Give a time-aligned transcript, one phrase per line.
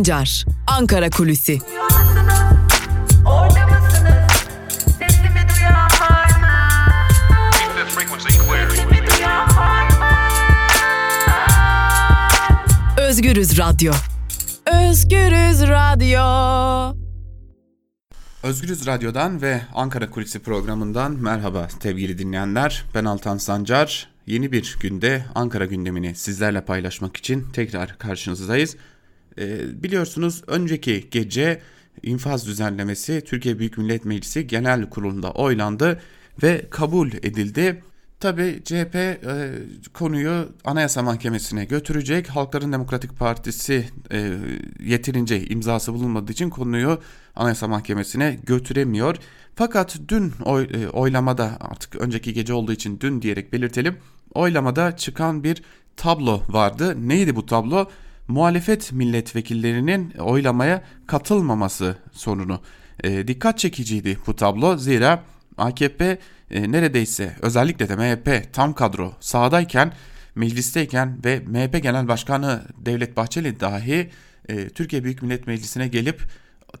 [0.00, 1.58] Sancar, Ankara Kulüsi.
[12.98, 13.92] Özgürüz Radyo.
[14.66, 16.20] Özgürüz Radyo.
[18.42, 22.84] Özgürüz Radyo'dan ve Ankara Kulisi programından merhaba sevgili dinleyenler.
[22.94, 24.08] Ben Altan Sancar.
[24.26, 28.76] Yeni bir günde Ankara gündemini sizlerle paylaşmak için tekrar karşınızdayız.
[29.40, 31.60] Ee, biliyorsunuz önceki gece
[32.02, 36.00] infaz düzenlemesi Türkiye Büyük Millet Meclisi Genel Kurulu'nda oylandı
[36.42, 37.82] ve kabul edildi.
[38.20, 39.18] Tabi CHP e,
[39.94, 42.28] konuyu Anayasa Mahkemesi'ne götürecek.
[42.28, 44.32] Halkların Demokratik Partisi e,
[44.80, 47.00] yeterince imzası bulunmadığı için konuyu
[47.36, 49.16] Anayasa Mahkemesi'ne götüremiyor.
[49.54, 53.96] Fakat dün oy, e, oylamada artık önceki gece olduğu için dün diyerek belirtelim.
[54.34, 55.62] Oylamada çıkan bir
[55.96, 57.08] tablo vardı.
[57.08, 57.90] Neydi bu tablo?
[58.30, 62.60] Muhalefet milletvekillerinin oylamaya katılmaması sorunu.
[63.04, 64.76] E, dikkat çekiciydi bu tablo.
[64.76, 65.24] Zira
[65.58, 66.18] AKP
[66.50, 69.92] e, neredeyse özellikle de MHP tam kadro sahadayken
[70.34, 74.10] meclisteyken ve MHP Genel Başkanı Devlet Bahçeli dahi
[74.48, 76.22] e, Türkiye Büyük Millet Meclisi'ne gelip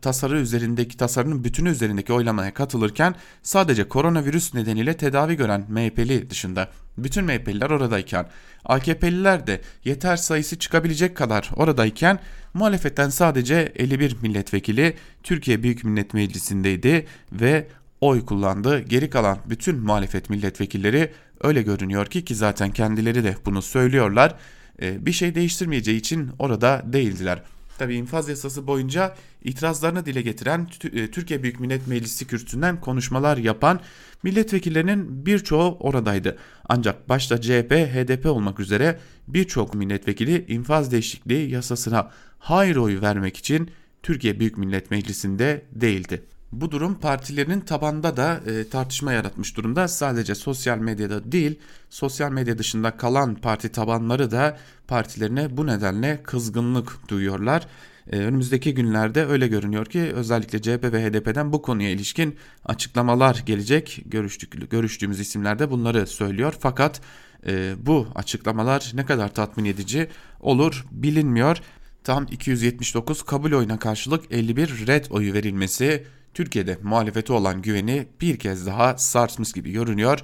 [0.02, 7.24] tasarı üzerindeki tasarının bütünü üzerindeki oylamaya katılırken sadece koronavirüs nedeniyle tedavi gören MHP'li dışında bütün
[7.24, 8.26] MHP'liler oradayken
[8.64, 12.18] AKP'liler de yeter sayısı çıkabilecek kadar oradayken
[12.54, 17.66] muhalefetten sadece 51 milletvekili Türkiye Büyük Millet Meclisi'ndeydi ve
[18.00, 18.80] oy kullandı.
[18.80, 24.34] Geri kalan bütün muhalefet milletvekilleri öyle görünüyor ki ki zaten kendileri de bunu söylüyorlar.
[24.82, 27.42] E, bir şey değiştirmeyeceği için orada değildiler.
[27.80, 29.14] Tabi infaz yasası boyunca
[29.44, 33.80] itirazlarını dile getiren e, Türkiye Büyük Millet Meclisi kürsüsünden konuşmalar yapan
[34.22, 36.38] milletvekillerinin birçoğu oradaydı.
[36.68, 43.70] Ancak başta CHP, HDP olmak üzere birçok milletvekili infaz değişikliği yasasına hayır oyu vermek için
[44.02, 46.24] Türkiye Büyük Millet Meclisi'nde değildi.
[46.52, 49.88] Bu durum partilerinin tabanda da e, tartışma yaratmış durumda.
[49.88, 51.58] Sadece sosyal medyada değil,
[51.90, 57.66] sosyal medya dışında kalan parti tabanları da partilerine bu nedenle kızgınlık duyuyorlar.
[58.12, 64.02] E, önümüzdeki günlerde öyle görünüyor ki özellikle CHP ve HDP'den bu konuya ilişkin açıklamalar gelecek.
[64.06, 66.54] Görüştük, görüştüğümüz isimler de bunları söylüyor.
[66.60, 67.00] Fakat
[67.46, 70.08] e, bu açıklamalar ne kadar tatmin edici
[70.40, 71.58] olur bilinmiyor.
[72.04, 76.04] Tam 279 kabul oyuna karşılık 51 red oyu verilmesi
[76.34, 80.20] Türkiye'de muhalefeti olan güveni bir kez daha sarsmış gibi görünüyor.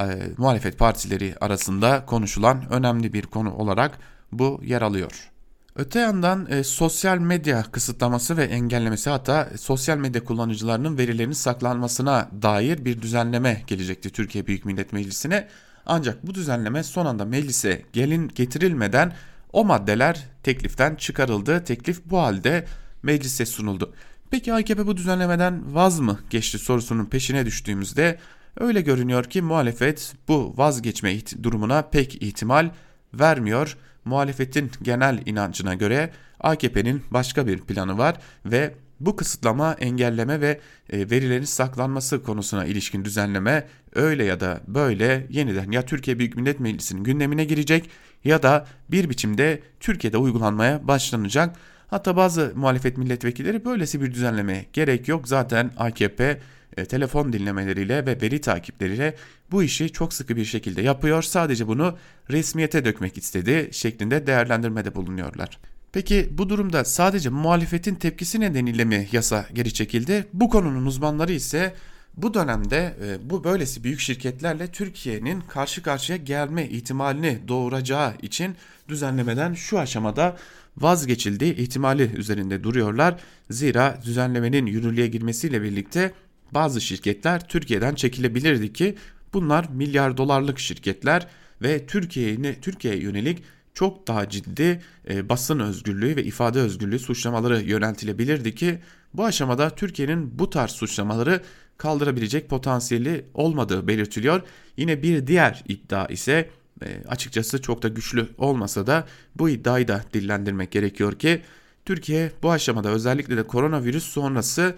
[0.00, 0.04] E,
[0.36, 3.98] muhalefet partileri arasında konuşulan önemli bir konu olarak
[4.32, 5.30] bu yer alıyor.
[5.76, 12.84] Öte yandan e, sosyal medya kısıtlaması ve engellemesi hatta sosyal medya kullanıcılarının verilerinin saklanmasına dair
[12.84, 15.48] bir düzenleme gelecekti Türkiye Büyük Millet Meclisi'ne.
[15.86, 19.12] Ancak bu düzenleme son anda meclise gelin getirilmeden
[19.52, 21.64] o maddeler tekliften çıkarıldı.
[21.64, 22.64] Teklif bu halde
[23.02, 23.94] meclise sunuldu.
[24.34, 28.18] Peki AKP bu düzenlemeden vaz mı geçti sorusunun peşine düştüğümüzde
[28.60, 32.70] öyle görünüyor ki muhalefet bu vazgeçme durumuna pek ihtimal
[33.14, 33.76] vermiyor.
[34.04, 41.10] Muhalefetin genel inancına göre AKP'nin başka bir planı var ve bu kısıtlama, engelleme ve e,
[41.10, 47.04] verilerin saklanması konusuna ilişkin düzenleme öyle ya da böyle yeniden ya Türkiye Büyük Millet Meclisi'nin
[47.04, 47.90] gündemine girecek
[48.24, 51.56] ya da bir biçimde Türkiye'de uygulanmaya başlanacak.
[51.94, 55.28] Hatta bazı muhalefet milletvekilleri böylesi bir düzenlemeye gerek yok.
[55.28, 56.40] Zaten AKP
[56.76, 59.14] e, telefon dinlemeleriyle ve veri takipleriyle
[59.50, 61.22] bu işi çok sıkı bir şekilde yapıyor.
[61.22, 61.98] Sadece bunu
[62.30, 65.58] resmiyete dökmek istedi şeklinde değerlendirmede bulunuyorlar.
[65.92, 70.26] Peki bu durumda sadece muhalefetin tepkisi nedeniyle mi yasa geri çekildi?
[70.32, 71.74] Bu konunun uzmanları ise
[72.16, 78.56] bu dönemde e, bu böylesi büyük şirketlerle Türkiye'nin karşı karşıya gelme ihtimalini doğuracağı için
[78.88, 80.36] düzenlemeden şu aşamada
[80.76, 83.20] vazgeçildiği ihtimali üzerinde duruyorlar.
[83.50, 86.12] Zira düzenlemenin yürürlüğe girmesiyle birlikte
[86.52, 88.94] bazı şirketler Türkiye'den çekilebilirdi ki
[89.32, 91.26] bunlar milyar dolarlık şirketler
[91.62, 93.42] ve Türkiye'ye Türkiye'ye yönelik
[93.74, 98.78] çok daha ciddi e, basın özgürlüğü ve ifade özgürlüğü suçlamaları yöneltilebilirdi ki
[99.14, 101.42] bu aşamada Türkiye'nin bu tarz suçlamaları
[101.78, 104.42] kaldırabilecek potansiyeli olmadığı belirtiliyor.
[104.76, 106.50] Yine bir diğer iddia ise
[106.82, 109.06] e, açıkçası çok da güçlü olmasa da
[109.36, 111.42] bu iddiayı da dillendirmek gerekiyor ki
[111.84, 114.74] Türkiye bu aşamada özellikle de koronavirüs sonrası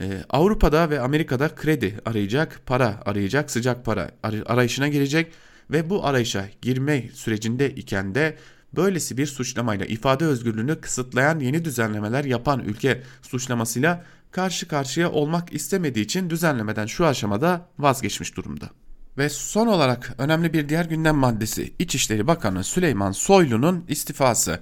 [0.00, 4.10] e, Avrupa'da ve Amerika'da kredi arayacak, para arayacak, sıcak para
[4.46, 5.32] arayışına girecek
[5.70, 8.36] ve bu arayışa girme sürecinde iken de
[8.76, 14.04] böylesi bir suçlamayla ifade özgürlüğünü kısıtlayan yeni düzenlemeler yapan ülke suçlamasıyla
[14.38, 18.70] karşı karşıya olmak istemediği için düzenlemeden şu aşamada vazgeçmiş durumda.
[19.18, 24.60] Ve son olarak önemli bir diğer gündem maddesi İçişleri Bakanı Süleyman Soylu'nun istifası.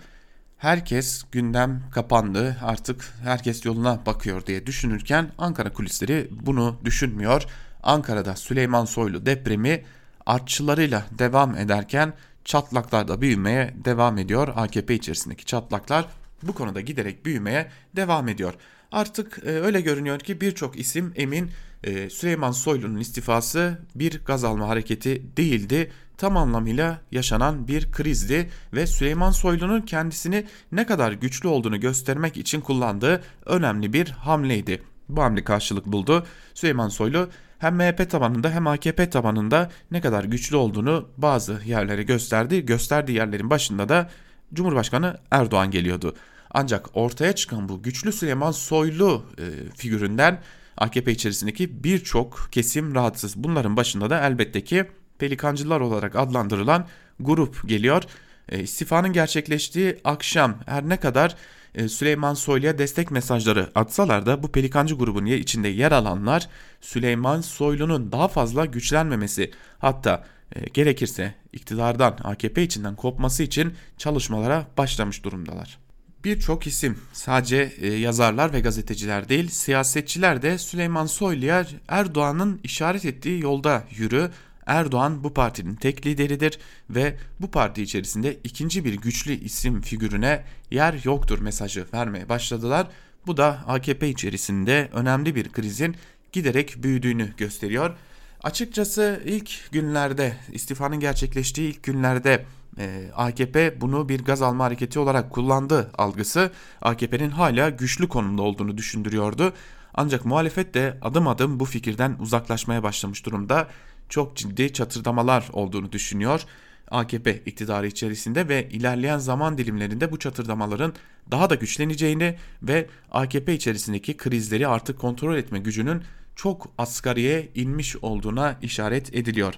[0.57, 7.43] herkes gündem kapandı artık herkes yoluna bakıyor diye düşünürken Ankara kulisleri bunu düşünmüyor.
[7.83, 9.85] Ankara'da Süleyman Soylu depremi
[10.27, 12.13] artçılarıyla devam ederken
[12.45, 14.49] çatlaklar da büyümeye devam ediyor.
[14.57, 16.07] AKP içerisindeki çatlaklar
[16.43, 18.55] bu konuda giderek büyümeye devam ediyor.
[18.93, 21.51] Artık e, öyle görünüyor ki birçok isim emin
[21.85, 25.93] e, Süleyman Soylu'nun istifası bir gaz alma hareketi değildi.
[26.19, 32.61] Tam anlamıyla yaşanan bir krizdi ve Süleyman Soylu'nun kendisini ne kadar güçlü olduğunu göstermek için
[32.61, 34.83] kullandığı önemli bir hamleydi.
[35.09, 36.27] Bu hamle karşılık buldu.
[36.55, 37.29] Süleyman Soylu
[37.59, 42.67] hem MHP tabanında hem AKP tabanında ne kadar güçlü olduğunu bazı yerlere gösterdi.
[42.67, 44.11] Gösterdiği yerlerin başında da
[44.55, 46.15] Cumhurbaşkanı Erdoğan geliyordu.
[46.51, 49.45] Ancak ortaya çıkan bu güçlü Süleyman Soylu e,
[49.77, 50.41] figüründen
[50.77, 53.37] AKP içerisindeki birçok kesim rahatsız.
[53.37, 54.85] Bunların başında da elbette ki
[55.19, 56.87] pelikancılar olarak adlandırılan
[57.21, 58.03] grup geliyor.
[58.49, 61.37] E, istifanın gerçekleştiği akşam her ne kadar
[61.75, 66.49] e, Süleyman Soylu'ya destek mesajları atsalar da bu pelikancı grubun içinde yer alanlar
[66.81, 70.25] Süleyman Soylu'nun daha fazla güçlenmemesi hatta
[70.57, 75.86] e, gerekirse iktidardan AKP içinden kopması için çalışmalara başlamış durumdalar.
[76.25, 83.43] Birçok isim sadece e, yazarlar ve gazeteciler değil siyasetçiler de Süleyman Soylu'ya Erdoğan'ın işaret ettiği
[83.43, 84.31] yolda yürü
[84.67, 86.59] Erdoğan bu partinin tek lideridir
[86.91, 92.87] ve bu parti içerisinde ikinci bir güçlü isim figürüne yer yoktur mesajı vermeye başladılar.
[93.27, 95.97] Bu da AKP içerisinde önemli bir krizin
[96.33, 97.97] giderek büyüdüğünü gösteriyor.
[98.43, 102.45] Açıkçası ilk günlerde istifanın gerçekleştiği ilk günlerde
[102.79, 106.51] e, AKP bunu bir gaz alma hareketi olarak kullandı algısı
[106.83, 109.53] AKP'nin hala güçlü konumda olduğunu düşündürüyordu.
[109.95, 113.69] Ancak muhalefet de adım adım bu fikirden uzaklaşmaya başlamış durumda.
[114.09, 116.43] Çok ciddi çatırdamalar olduğunu düşünüyor.
[116.91, 120.95] AKP iktidarı içerisinde ve ilerleyen zaman dilimlerinde bu çatırdamaların
[121.31, 126.03] daha da güçleneceğini ve AKP içerisindeki krizleri artık kontrol etme gücünün
[126.37, 129.55] çok asgariye inmiş olduğuna işaret ediliyor.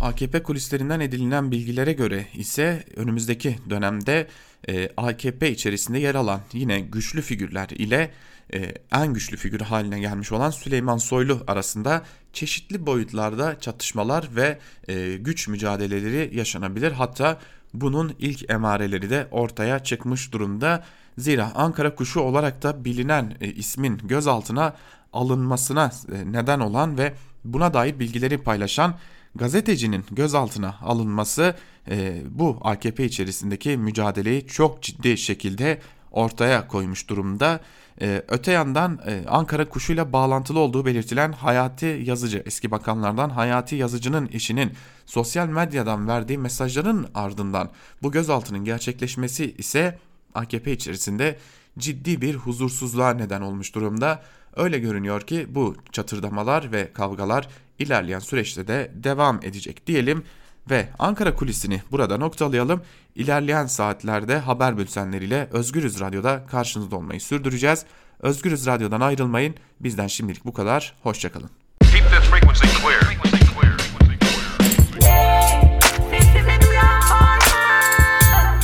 [0.00, 4.28] AKP kulislerinden edinilen bilgilere göre ise önümüzdeki dönemde
[4.68, 8.10] e, AKP içerisinde yer alan yine güçlü figürler ile
[8.54, 12.02] e, en güçlü figür haline gelmiş olan Süleyman Soylu arasında
[12.32, 14.58] çeşitli boyutlarda çatışmalar ve
[14.88, 16.92] e, güç mücadeleleri yaşanabilir.
[16.92, 17.38] Hatta
[17.74, 20.84] bunun ilk emareleri de ortaya çıkmış durumda.
[21.18, 24.76] Zira Ankara kuşu olarak da bilinen e, ismin gözaltına
[25.12, 27.14] alınmasına e, neden olan ve
[27.44, 28.94] buna dair bilgileri paylaşan
[29.36, 31.54] gazetecinin gözaltına alınması
[31.90, 35.80] e, bu AKP içerisindeki mücadeleyi çok ciddi şekilde
[36.10, 37.60] ortaya koymuş durumda.
[38.00, 44.28] E, öte yandan e, Ankara kuşuyla bağlantılı olduğu belirtilen Hayati Yazıcı, eski bakanlardan Hayati Yazıcı'nın
[44.32, 44.72] eşinin
[45.06, 47.70] sosyal medyadan verdiği mesajların ardından
[48.02, 49.98] bu gözaltının gerçekleşmesi ise
[50.34, 51.38] AKP içerisinde
[51.78, 54.22] ciddi bir huzursuzluğa neden olmuş durumda.
[54.56, 57.48] Öyle görünüyor ki bu çatırdamalar ve kavgalar
[57.78, 60.24] ilerleyen süreçte de devam edecek diyelim
[60.70, 62.82] ve Ankara kulisini burada noktalayalım.
[63.14, 67.84] İlerleyen saatlerde haber bültenleriyle Özgürüz Radyo'da karşınızda olmayı sürdüreceğiz.
[68.20, 69.54] Özgürüz Radyo'dan ayrılmayın.
[69.80, 70.94] Bizden şimdilik bu kadar.
[71.02, 71.50] Hoşçakalın.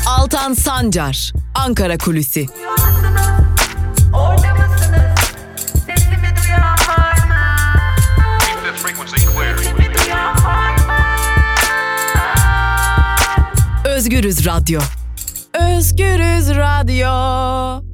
[0.06, 2.46] Altan Sancar, Ankara Kulüsi.
[14.02, 14.80] Özgürüz Radyo.
[15.54, 17.84] Özgürüz Radyo.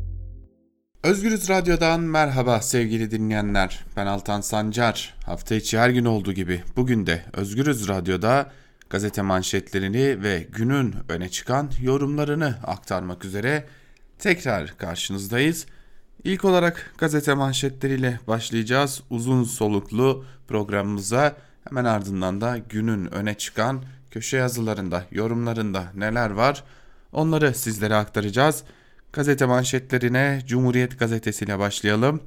[1.02, 3.84] Özgürüz Radyo'dan merhaba sevgili dinleyenler.
[3.96, 5.14] Ben Altan Sancar.
[5.26, 8.52] Hafta içi her gün olduğu gibi bugün de Özgürüz Radyo'da
[8.90, 13.64] gazete manşetlerini ve günün öne çıkan yorumlarını aktarmak üzere
[14.18, 15.66] tekrar karşınızdayız.
[16.24, 19.02] İlk olarak gazete manşetleriyle başlayacağız.
[19.10, 21.36] Uzun soluklu programımıza
[21.68, 26.64] hemen ardından da günün öne çıkan köşe yazılarında, yorumlarında neler var
[27.12, 28.64] onları sizlere aktaracağız.
[29.12, 32.20] Gazete manşetlerine Cumhuriyet Gazetesi ile başlayalım.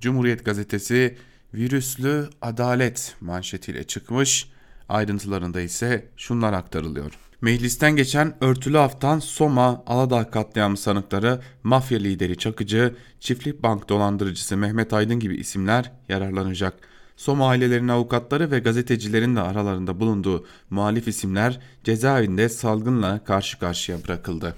[0.00, 1.16] Cumhuriyet Gazetesi
[1.54, 4.48] virüslü adalet manşetiyle çıkmış.
[4.88, 7.12] Ayrıntılarında ise şunlar aktarılıyor.
[7.40, 14.92] Meclisten geçen örtülü haftan Soma, Aladağ katliamı sanıkları, mafya lideri Çakıcı, çiftlik bank dolandırıcısı Mehmet
[14.92, 16.74] Aydın gibi isimler yararlanacak.
[17.22, 24.54] Soma ailelerinin avukatları ve gazetecilerin de aralarında bulunduğu muhalif isimler cezaevinde salgınla karşı karşıya bırakıldı.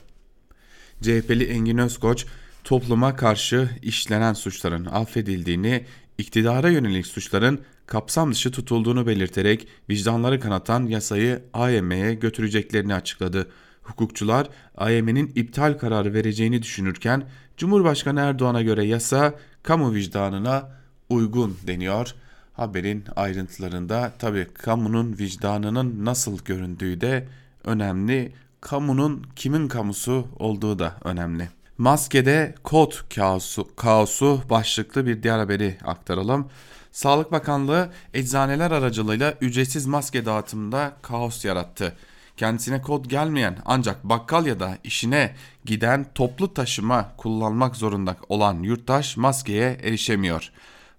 [1.02, 2.26] CHP'li Engin Özkoç,
[2.64, 5.84] topluma karşı işlenen suçların affedildiğini,
[6.18, 13.50] iktidara yönelik suçların kapsam dışı tutulduğunu belirterek vicdanları kanatan yasayı AYM'ye götüreceklerini açıkladı.
[13.82, 20.70] Hukukçular AYM'nin iptal kararı vereceğini düşünürken Cumhurbaşkanı Erdoğan'a göre yasa kamu vicdanına
[21.08, 22.14] uygun deniyor.
[22.54, 27.28] Haberin ayrıntılarında tabi kamunun vicdanının nasıl göründüğü de
[27.64, 28.32] önemli.
[28.60, 31.48] Kamunun kimin kamusu olduğu da önemli.
[31.78, 36.48] Maskede kod kaosu, kaosu başlıklı bir diğer haberi aktaralım.
[36.92, 41.96] Sağlık Bakanlığı eczaneler aracılığıyla ücretsiz maske dağıtımında kaos yarattı.
[42.36, 45.34] Kendisine kod gelmeyen ancak bakkal ya da işine
[45.64, 50.52] giden toplu taşıma kullanmak zorunda olan yurttaş maskeye erişemiyor.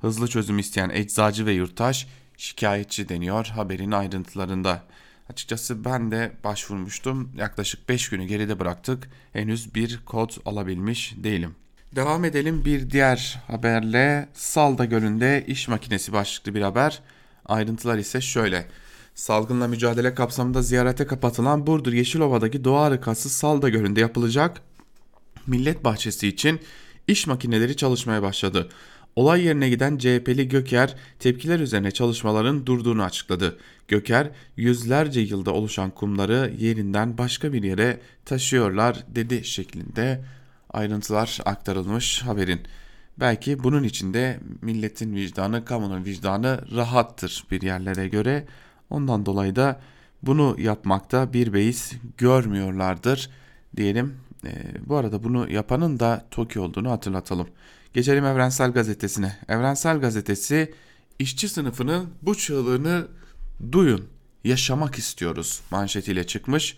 [0.06, 2.08] Hızlı çözüm isteyen eczacı ve yurttaş
[2.38, 4.84] şikayetçi deniyor haberin ayrıntılarında.
[5.30, 7.32] Açıkçası ben de başvurmuştum.
[7.38, 9.10] Yaklaşık 5 günü geride bıraktık.
[9.34, 11.56] Henüz bir kod alabilmiş değilim.
[11.96, 14.30] Devam edelim bir diğer haberle.
[14.34, 17.02] Salda Gölü'nde iş makinesi başlıklı bir haber.
[17.46, 18.68] Ayrıntılar ise şöyle.
[19.16, 24.62] Salgınla mücadele kapsamında ziyarete kapatılan Burdur Yeşilova'daki doğa harikası Salda Gölü'nde yapılacak
[25.48, 26.60] millet bahçesi için
[27.08, 28.70] iş makineleri çalışmaya başladı.
[29.16, 33.58] Olay yerine giden CHP'li Göker tepkiler üzerine çalışmaların durduğunu açıkladı.
[33.88, 40.22] Göker yüzlerce yılda oluşan kumları yerinden başka bir yere taşıyorlar dedi şeklinde
[40.70, 42.60] ayrıntılar aktarılmış haberin.
[43.20, 48.46] Belki bunun içinde milletin vicdanı, kamunun vicdanı rahattır bir yerlere göre.
[48.90, 49.82] Ondan dolayı da
[50.24, 53.30] bunu yapmakta bir beis görmüyorlardır
[53.78, 54.16] diyelim.
[54.46, 54.52] E,
[54.86, 57.48] bu arada bunu yapanın da TOKİ olduğunu hatırlatalım.
[57.96, 59.38] Geçelim Evrensel Gazetesi'ne.
[59.48, 60.74] Evrensel Gazetesi
[61.20, 63.08] işçi sınıfının bu çığlığını
[63.72, 64.06] duyun,
[64.44, 66.78] yaşamak istiyoruz manşetiyle çıkmış.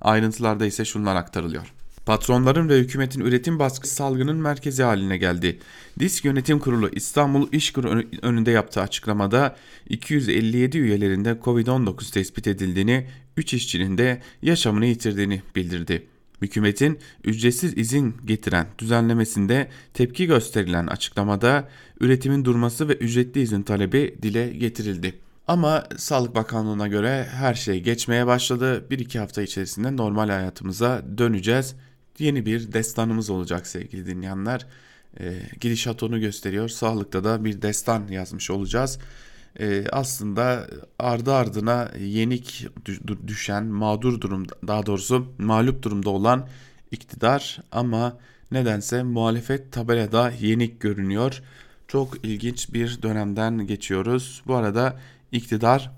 [0.00, 1.72] Ayrıntılarda ise şunlar aktarılıyor.
[2.06, 5.58] Patronların ve hükümetin üretim baskısı salgının merkezi haline geldi.
[5.98, 7.84] Disk Yönetim Kurulu İstanbul İşkur
[8.22, 9.56] önünde yaptığı açıklamada
[9.88, 16.06] 257 üyelerinde Covid-19 tespit edildiğini, 3 işçinin de yaşamını yitirdiğini bildirdi.
[16.42, 21.68] Hükümetin ücretsiz izin getiren düzenlemesinde tepki gösterilen açıklamada
[22.00, 25.14] üretimin durması ve ücretli izin talebi dile getirildi.
[25.46, 28.90] Ama Sağlık Bakanlığı'na göre her şey geçmeye başladı.
[28.90, 31.74] Bir iki hafta içerisinde normal hayatımıza döneceğiz.
[32.18, 34.66] Yeni bir destanımız olacak sevgili dinleyenler.
[35.20, 36.68] E, gidişat onu gösteriyor.
[36.68, 38.98] Sağlıkta da bir destan yazmış olacağız.
[39.60, 40.66] E, aslında
[40.98, 42.66] ardı ardına yenik
[43.26, 46.48] düşen, mağdur durumda, daha doğrusu mağlup durumda olan
[46.90, 48.18] iktidar ama
[48.50, 51.42] nedense muhalefet tabelada yenik görünüyor.
[51.88, 54.42] Çok ilginç bir dönemden geçiyoruz.
[54.46, 55.00] Bu arada
[55.32, 55.90] iktidar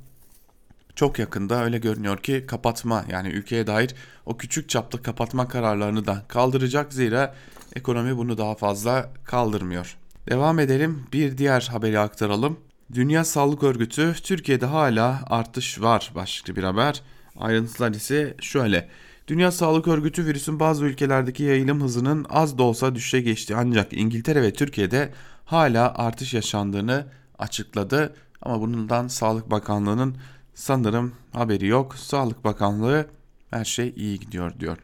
[0.97, 3.95] çok yakında öyle görünüyor ki kapatma yani ülkeye dair
[4.27, 7.35] o küçük çaplı kapatma kararlarını da kaldıracak zira
[7.77, 9.97] ekonomi bunu daha fazla kaldırmıyor.
[10.29, 12.59] Devam edelim bir diğer haberi aktaralım.
[12.95, 17.03] Dünya Sağlık Örgütü Türkiye'de hala artış var başlıklı bir haber.
[17.37, 18.89] Ayrıntılar ise şöyle.
[19.29, 24.43] Dünya Sağlık Örgütü virüsün bazı ülkelerdeki yayılım hızının az da olsa düşe geçti ancak İngiltere
[24.43, 25.13] ve Türkiye'de
[25.45, 27.07] hala artış yaşandığını
[27.39, 28.15] açıkladı.
[28.43, 30.17] Ama bundan Sağlık Bakanlığı'nın
[30.55, 31.95] sanırım haberi yok.
[31.95, 33.07] Sağlık Bakanlığı
[33.51, 34.79] her şey iyi gidiyor diyor.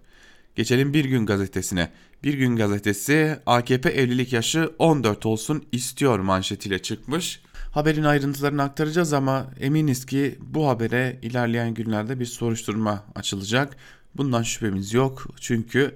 [0.57, 1.93] Geçelim Bir Gün gazetesine.
[2.25, 7.41] Bir Gün gazetesi AKP evlilik yaşı 14 olsun istiyor manşetiyle çıkmış.
[7.73, 13.77] Haberin ayrıntılarını aktaracağız ama eminiz ki bu habere ilerleyen günlerde bir soruşturma açılacak.
[14.15, 15.95] Bundan şüphemiz yok çünkü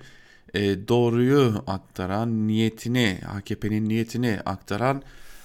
[0.55, 5.03] e, doğruyu aktaran, niyetini, AKP'nin niyetini aktaran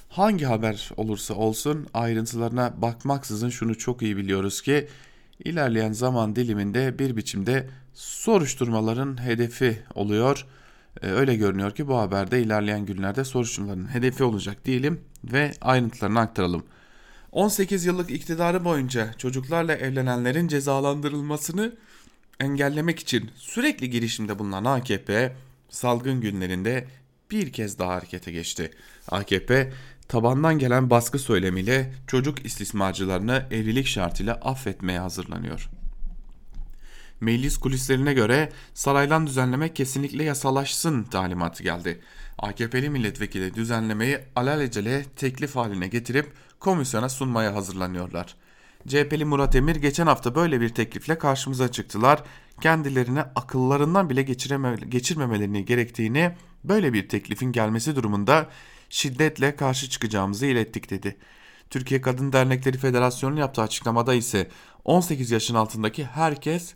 [0.10, 4.88] hangi haber olursa olsun ayrıntılarına bakmaksızın şunu çok iyi biliyoruz ki
[5.46, 10.46] ilerleyen zaman diliminde bir biçimde soruşturmaların hedefi oluyor.
[11.02, 16.64] Ee, öyle görünüyor ki bu haberde ilerleyen günlerde soruşturmaların hedefi olacak diyelim ve ayrıntılarını aktaralım.
[17.32, 21.76] 18 yıllık iktidarı boyunca çocuklarla evlenenlerin cezalandırılmasını
[22.40, 25.36] engellemek için sürekli girişimde bulunan AKP
[25.70, 26.88] salgın günlerinde
[27.32, 28.72] bir kez daha harekete geçti.
[29.08, 29.74] AKP
[30.08, 35.70] tabandan gelen baskı söylemiyle çocuk istismarcılarını evlilik şartıyla affetmeye hazırlanıyor.
[37.22, 42.02] Meclis kulislerine göre saraydan düzenleme kesinlikle yasalaşsın talimatı geldi.
[42.38, 48.36] AKP'li milletvekili düzenlemeyi alelacele teklif haline getirip komisyona sunmaya hazırlanıyorlar.
[48.88, 52.24] CHP'li Murat Emir geçen hafta böyle bir teklifle karşımıza çıktılar.
[52.62, 54.22] Kendilerine akıllarından bile
[54.90, 56.32] geçirmemelerini gerektiğini
[56.64, 58.50] böyle bir teklifin gelmesi durumunda
[58.90, 61.18] şiddetle karşı çıkacağımızı ilettik dedi.
[61.70, 64.50] Türkiye Kadın Dernekleri Federasyonu yaptığı açıklamada ise
[64.86, 66.76] 18 yaşın altındaki herkes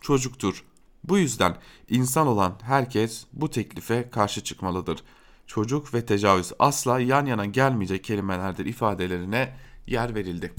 [0.00, 0.64] çocuktur.
[1.04, 1.56] Bu yüzden
[1.88, 5.02] insan olan herkes bu teklife karşı çıkmalıdır.
[5.46, 10.52] Çocuk ve tecavüz asla yan yana gelmeyecek kelimelerdir ifadelerine yer verildi.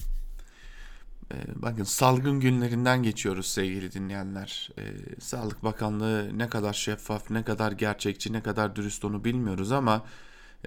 [1.34, 4.70] Ee, bakın salgın günlerinden geçiyoruz sevgili dinleyenler.
[4.78, 4.84] Ee,
[5.20, 10.06] Sağlık Bakanlığı ne kadar şeffaf, ne kadar gerçekçi, ne kadar dürüst onu bilmiyoruz ama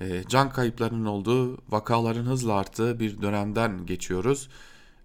[0.01, 4.49] e, can kayıplarının olduğu, vakaların hızla arttığı bir dönemden geçiyoruz.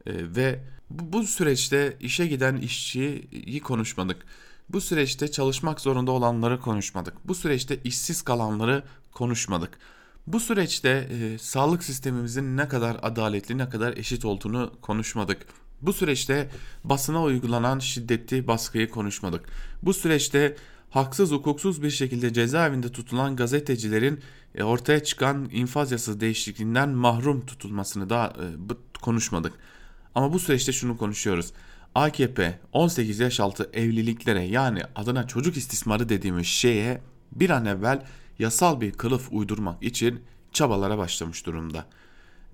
[0.06, 4.25] E, ve bu, süreçte işe giden işçiyi konuşmadık.
[4.70, 7.13] Bu süreçte çalışmak zorunda olanları konuşmadık.
[7.25, 9.79] Bu süreçte işsiz kalanları konuşmadık.
[10.27, 15.46] Bu süreçte e, sağlık sistemimizin ne kadar adaletli, ne kadar eşit olduğunu konuşmadık.
[15.82, 16.50] Bu süreçte
[16.84, 19.46] basına uygulanan şiddetli baskıyı konuşmadık.
[19.84, 20.56] Bu süreçte
[20.89, 24.20] haksız hukuksuz bir şekilde cezaevinde tutulan gazetecilerin
[24.56, 29.53] e, ortaya çıkan infaz yasası değişikliğinden mahrum tutulmasını da e, konuşmadık.
[30.18, 31.54] Ama bu süreçte şunu konuşuyoruz.
[31.96, 38.06] AKP 18 yaş altı evliliklere yani adına çocuk istismarı dediğimiz şeye bir an evvel
[38.40, 40.22] yasal bir kılıf uydurmak için
[40.52, 41.86] çabalara başlamış durumda.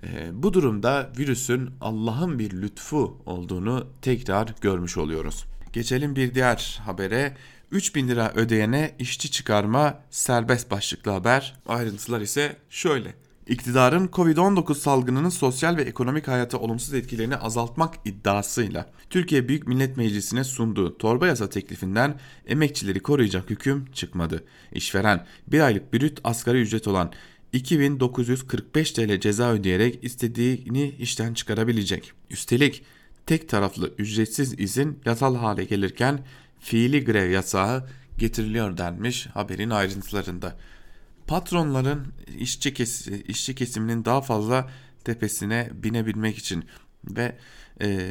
[0.04, 5.46] E, bu durumda virüsün Allah'ın bir lütfu olduğunu tekrar görmüş oluyoruz.
[5.74, 7.38] Geçelim bir diğer habere.
[7.72, 11.56] 3000 lira ödeyene işçi çıkarma serbest başlıklı haber.
[11.66, 13.23] Ayrıntılar ise şöyle.
[13.48, 20.44] İktidarın Covid-19 salgınının sosyal ve ekonomik hayata olumsuz etkilerini azaltmak iddiasıyla Türkiye Büyük Millet Meclisi'ne
[20.44, 24.44] sunduğu torba yasa teklifinden emekçileri koruyacak hüküm çıkmadı.
[24.72, 27.12] İşveren bir aylık brüt asgari ücret olan
[27.54, 32.12] 2945 TL ceza ödeyerek istediğini işten çıkarabilecek.
[32.30, 32.84] Üstelik
[33.26, 36.20] tek taraflı ücretsiz izin yasal hale gelirken
[36.60, 40.58] fiili grev yasağı getiriliyor denmiş haberin ayrıntılarında
[41.28, 44.70] patronların işçi, kes işçi kesiminin daha fazla
[45.04, 46.66] tepesine binebilmek için
[47.06, 47.38] ve
[47.82, 48.10] e,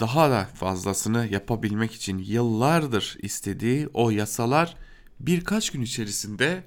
[0.00, 4.76] daha da fazlasını yapabilmek için yıllardır istediği o yasalar
[5.20, 6.62] birkaç gün içerisinde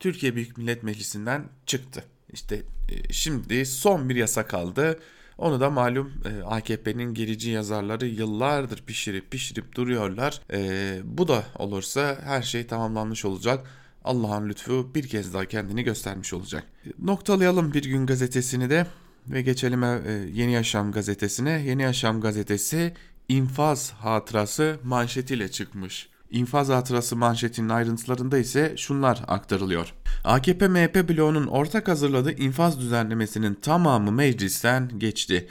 [0.00, 2.04] Türkiye Büyük Millet Meclisi'nden çıktı.
[2.32, 5.00] İşte e, şimdi son bir yasa kaldı.
[5.38, 10.40] Onu da malum e, AKP'nin gerici yazarları yıllardır pişirip pişirip duruyorlar.
[10.52, 13.66] E, bu da olursa her şey tamamlanmış olacak.
[14.04, 16.64] Allah'ın lütfu bir kez daha kendini göstermiş olacak.
[16.98, 18.86] Noktalayalım bir gün gazetesini de
[19.26, 20.00] ve geçelim e,
[20.32, 21.62] Yeni Yaşam gazetesine.
[21.66, 22.94] Yeni Yaşam gazetesi
[23.28, 26.08] infaz hatırası manşetiyle çıkmış.
[26.30, 29.94] İnfaz hatırası manşetinin ayrıntılarında ise şunlar aktarılıyor.
[30.24, 35.48] AKP-MHP bloğunun ortak hazırladığı infaz düzenlemesinin tamamı meclisten geçti.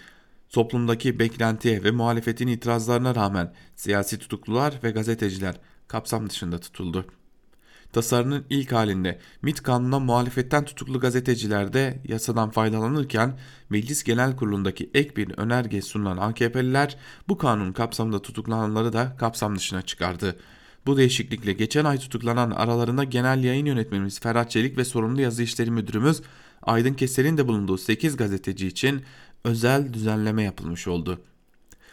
[0.50, 5.56] Toplumdaki beklentiye ve muhalefetin itirazlarına rağmen siyasi tutuklular ve gazeteciler
[5.88, 7.06] kapsam dışında tutuldu.
[7.94, 13.38] Tasarının ilk halinde MİT kanununa muhalefetten tutuklu gazeteciler de yasadan faydalanırken
[13.70, 19.82] Meclis Genel Kurulu'ndaki ek bir önerge sunulan AKP'liler bu kanun kapsamında tutuklananları da kapsam dışına
[19.82, 20.36] çıkardı.
[20.86, 25.72] Bu değişiklikle geçen ay tutuklanan aralarında genel yayın yönetmenimiz Ferhat Çelik ve sorumlu yazı işleri
[25.72, 26.22] müdürümüz
[26.62, 29.02] Aydın Keser'in de bulunduğu 8 gazeteci için
[29.44, 31.22] özel düzenleme yapılmış oldu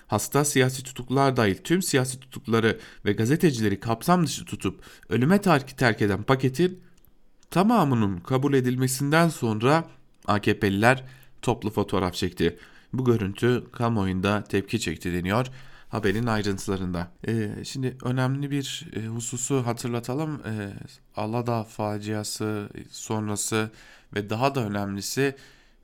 [0.09, 6.23] hasta siyasi tutuklular dahil tüm siyasi tutukları ve gazetecileri kapsam dışı tutup ölüme terk, eden
[6.23, 6.81] paketin
[7.51, 9.85] tamamının kabul edilmesinden sonra
[10.27, 11.05] AKP'liler
[11.43, 12.59] toplu fotoğraf çekti.
[12.93, 15.47] Bu görüntü kamuoyunda tepki çekti deniyor
[15.89, 17.09] haberin ayrıntılarında.
[17.29, 20.43] Ee, şimdi önemli bir e, hususu hatırlatalım.
[20.47, 20.73] Ee,
[21.17, 23.71] Aladağ faciası sonrası
[24.15, 25.37] ve daha da önemlisi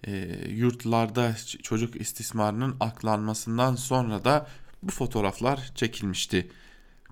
[0.07, 4.47] e, yurtlarda çocuk istismarının aklanmasından sonra da
[4.83, 6.51] bu fotoğraflar çekilmişti.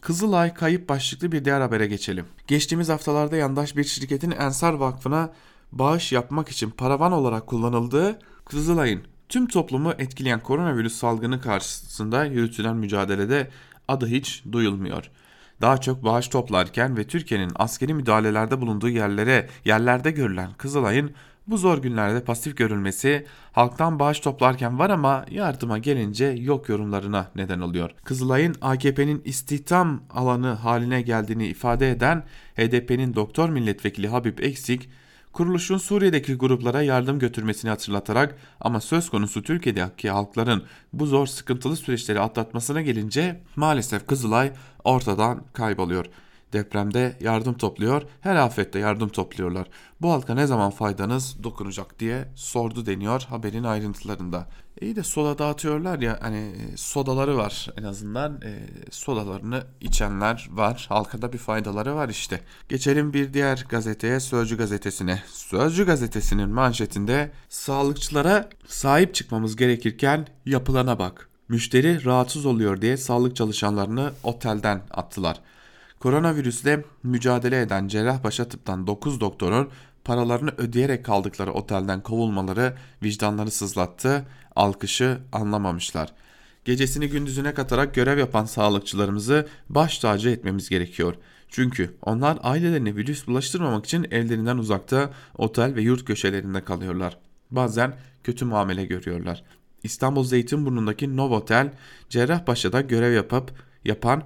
[0.00, 2.26] Kızılay kayıp başlıklı bir diğer habere geçelim.
[2.46, 5.33] Geçtiğimiz haftalarda yandaş bir şirketin Ensar Vakfı'na
[5.72, 13.50] bağış yapmak için paravan olarak kullanıldığı Kızılay'ın tüm toplumu etkileyen koronavirüs salgını karşısında yürütülen mücadelede
[13.88, 15.11] adı hiç duyulmuyor.
[15.61, 21.12] Daha çok bağış toplarken ve Türkiye'nin askeri müdahalelerde bulunduğu yerlere yerlerde görülen Kızılay'ın
[21.46, 27.61] bu zor günlerde pasif görülmesi halktan bağış toplarken var ama yardıma gelince yok yorumlarına neden
[27.61, 27.90] oluyor.
[28.05, 32.24] Kızılay'ın AKP'nin istihdam alanı haline geldiğini ifade eden
[32.57, 34.88] HDP'nin doktor milletvekili Habib Eksik,
[35.33, 42.20] kuruluşun Suriye'deki gruplara yardım götürmesini hatırlatarak ama söz konusu Türkiye'deki halkların bu zor sıkıntılı süreçleri
[42.20, 44.52] atlatmasına gelince maalesef Kızılay
[44.85, 46.07] ortadan kayboluyor.
[46.52, 49.66] Depremde yardım topluyor, her afette yardım topluyorlar.
[50.00, 54.46] Bu halka ne zaman faydanız dokunacak diye sordu deniyor haberin ayrıntılarında.
[54.80, 58.60] İyi de soda dağıtıyorlar ya hani e, sodaları var en azından e,
[58.90, 60.86] sodalarını içenler var.
[60.88, 62.40] Halka da bir faydaları var işte.
[62.68, 65.22] Geçelim bir diğer gazeteye Sözcü gazetesine.
[65.26, 71.28] Sözcü gazetesinin manşetinde sağlıkçılara sahip çıkmamız gerekirken yapılana bak.
[71.48, 75.40] Müşteri rahatsız oluyor diye sağlık çalışanlarını otelden attılar.
[76.02, 79.70] Koronavirüsle mücadele eden Cerrahpaşa Tıp'tan 9 doktorun
[80.04, 86.12] paralarını ödeyerek kaldıkları otelden kovulmaları vicdanları sızlattı, alkışı anlamamışlar.
[86.64, 91.14] Gecesini gündüzüne katarak görev yapan sağlıkçılarımızı baş tacı etmemiz gerekiyor.
[91.48, 97.18] Çünkü onlar ailelerine virüs bulaştırmamak için evlerinden uzakta otel ve yurt köşelerinde kalıyorlar.
[97.50, 99.44] Bazen kötü muamele görüyorlar.
[99.82, 101.72] İstanbul Zeytinburnu'ndaki Novotel,
[102.08, 103.52] Cerrahpaşa'da görev yapıp
[103.84, 104.22] yapan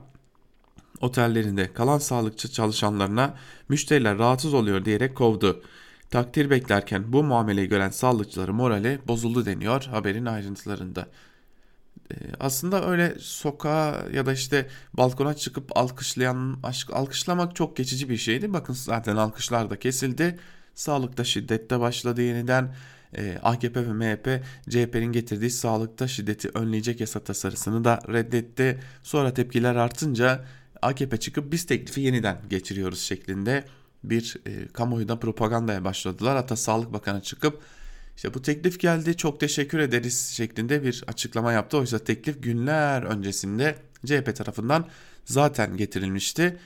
[1.00, 3.35] otellerinde kalan sağlıkçı çalışanlarına
[3.68, 5.62] müşteriler rahatsız oluyor diyerek kovdu.
[6.11, 11.06] Takdir beklerken bu muameleyi gören sağlıkçıların morali bozuldu deniyor haberin ayrıntılarında.
[12.11, 16.59] Ee, aslında öyle sokağa ya da işte balkona çıkıp alkışlayan
[16.92, 18.52] alkışlamak çok geçici bir şeydi.
[18.52, 20.38] Bakın zaten alkışlar da kesildi.
[20.74, 22.74] Sağlıkta şiddette başladı yeniden.
[23.16, 28.80] Ee, AKP ve MHP CHP'nin getirdiği sağlıkta şiddeti önleyecek yasa tasarısını da reddetti.
[29.02, 30.44] Sonra tepkiler artınca
[30.82, 33.64] AKP çıkıp biz teklifi yeniden geçiriyoruz şeklinde
[34.04, 36.36] bir e, kamuoyunda propagandaya başladılar.
[36.36, 37.60] Hatta Sağlık Bakanı çıkıp
[38.16, 41.78] işte bu teklif geldi çok teşekkür ederiz şeklinde bir açıklama yaptı.
[41.78, 44.88] Oysa teklif günler öncesinde CHP tarafından
[45.24, 46.56] zaten getirilmişti.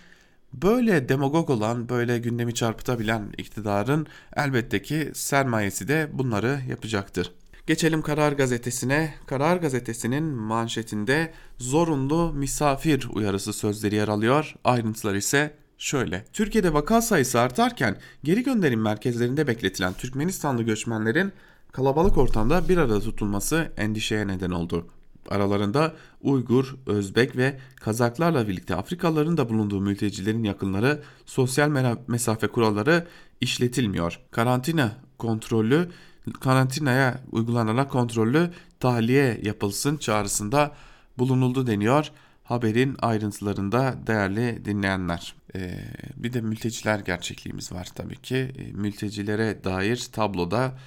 [0.53, 7.33] Böyle demagog olan, böyle gündemi çarpıtabilen iktidarın elbette ki sermayesi de bunları yapacaktır.
[7.67, 9.15] Geçelim Karar Gazetesi'ne.
[9.27, 14.55] Karar Gazetesi'nin manşetinde zorunlu misafir uyarısı sözleri yer alıyor.
[14.65, 16.25] Ayrıntılar ise şöyle.
[16.33, 21.33] Türkiye'de vaka sayısı artarken geri gönderim merkezlerinde bekletilen Türkmenistanlı göçmenlerin
[21.73, 24.87] kalabalık ortamda bir arada tutulması endişeye neden oldu.
[25.29, 33.07] Aralarında Uygur, Özbek ve Kazaklarla birlikte Afrikalıların da bulunduğu mültecilerin yakınları sosyal mesafe kuralları
[33.41, 34.21] işletilmiyor.
[34.31, 35.89] Karantina kontrollü
[36.31, 40.75] karantinaya uygulanarak kontrollü tahliye yapılsın çağrısında
[41.19, 42.11] bulunuldu deniyor
[42.51, 45.35] haberin ayrıntılarında değerli dinleyenler.
[45.55, 45.79] Ee,
[46.17, 48.37] bir de mülteciler gerçekliğimiz var tabii ki.
[48.37, 50.79] E, mültecilere dair tabloda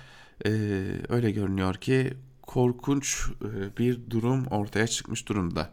[0.46, 0.50] e,
[1.10, 5.70] öyle görünüyor ki korkunç e, bir durum ortaya çıkmış durumda.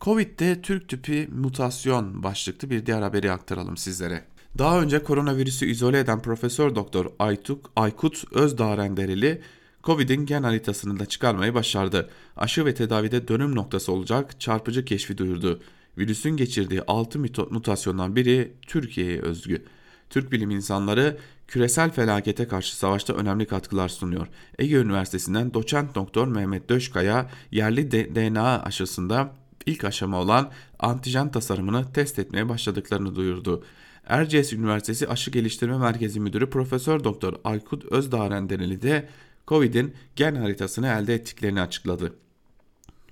[0.00, 4.24] Covid'de Türk tüpü mutasyon başlıklı bir diğer haberi aktaralım sizlere.
[4.58, 9.42] Daha önce koronavirüsü izole eden Profesör Doktor Aytuk, Aykut Özdağrendereli
[9.84, 12.10] Covid'in gen haritasını da çıkarmayı başardı.
[12.36, 15.60] Aşı ve tedavide dönüm noktası olacak çarpıcı keşfi duyurdu.
[15.98, 17.18] Virüsün geçirdiği 6
[17.50, 19.64] mutasyondan biri Türkiye'ye özgü.
[20.10, 24.26] Türk bilim insanları küresel felakete karşı savaşta önemli katkılar sunuyor.
[24.58, 29.32] Ege Üniversitesi'nden doçent doktor Mehmet Döşkaya yerli DNA aşısında
[29.66, 33.64] ilk aşama olan antijen tasarımını test etmeye başladıklarını duyurdu.
[34.06, 39.08] Erciyes Üniversitesi Aşı Geliştirme Merkezi Müdürü Profesör Doktor Aykut Özdağrendeneli de
[39.48, 42.12] Covid'in gen haritasını elde ettiklerini açıkladı.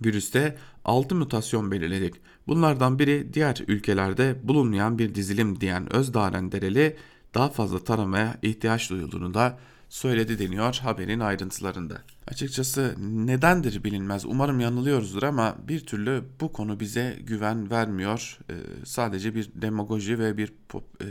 [0.04, 2.14] Virüste 6 mutasyon belirledik.
[2.46, 6.96] Bunlardan biri diğer ülkelerde bulunmayan bir dizilim diyen Özdağren Dereli
[7.34, 9.58] daha fazla taramaya ihtiyaç duyulduğunu da
[9.94, 12.02] söyledi deniyor haberin ayrıntılarında.
[12.28, 14.24] Açıkçası nedendir bilinmez.
[14.26, 18.38] Umarım yanılıyoruzdur ama bir türlü bu konu bize güven vermiyor.
[18.50, 18.54] Ee,
[18.84, 21.06] sadece bir demagoji ve bir pop, e,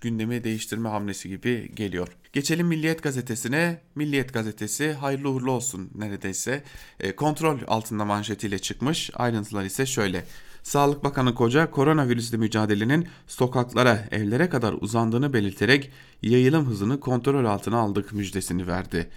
[0.00, 2.08] gündemi değiştirme hamlesi gibi geliyor.
[2.32, 3.80] Geçelim Milliyet Gazetesi'ne.
[3.94, 6.64] Milliyet Gazetesi hayırlı uğurlu olsun neredeyse.
[7.00, 9.10] E, kontrol altında manşetiyle çıkmış.
[9.14, 10.24] Ayrıntılar ise şöyle.
[10.62, 15.90] Sağlık Bakanı Koca koronavirüsle mücadelenin sokaklara, evlere kadar uzandığını belirterek
[16.22, 19.10] yayılım hızını kontrol altına aldık müjdesini verdi.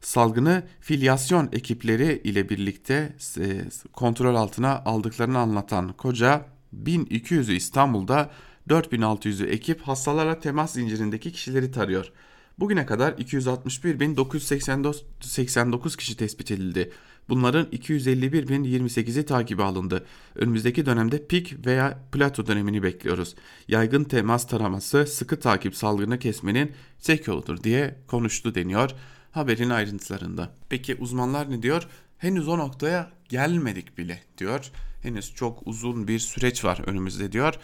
[0.00, 6.46] Salgını filyasyon ekipleri ile birlikte e, kontrol altına aldıklarını anlatan Koca
[6.84, 8.30] 1200'ü İstanbul'da
[8.68, 12.12] 4600'ü ekip hastalara temas zincirindeki kişileri tarıyor.
[12.58, 16.92] Bugüne kadar 261.989 kişi tespit edildi.
[17.28, 20.06] Bunların 251.028'i takibi alındı.
[20.34, 23.34] Önümüzdeki dönemde pik veya plato dönemini bekliyoruz.
[23.68, 28.94] Yaygın temas taraması sıkı takip salgını kesmenin tek yoludur diye konuştu deniyor
[29.34, 30.50] haberin ayrıntılarında.
[30.68, 31.88] Peki uzmanlar ne diyor?
[32.18, 34.70] Henüz o noktaya gelmedik bile diyor.
[35.02, 37.54] Henüz çok uzun bir süreç var önümüzde diyor.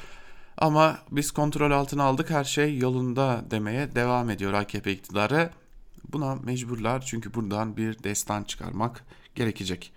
[0.61, 5.51] Ama biz kontrol altına aldık her şey yolunda demeye devam ediyor AKP iktidarı.
[6.13, 9.93] Buna mecburlar çünkü buradan bir destan çıkarmak gerekecek.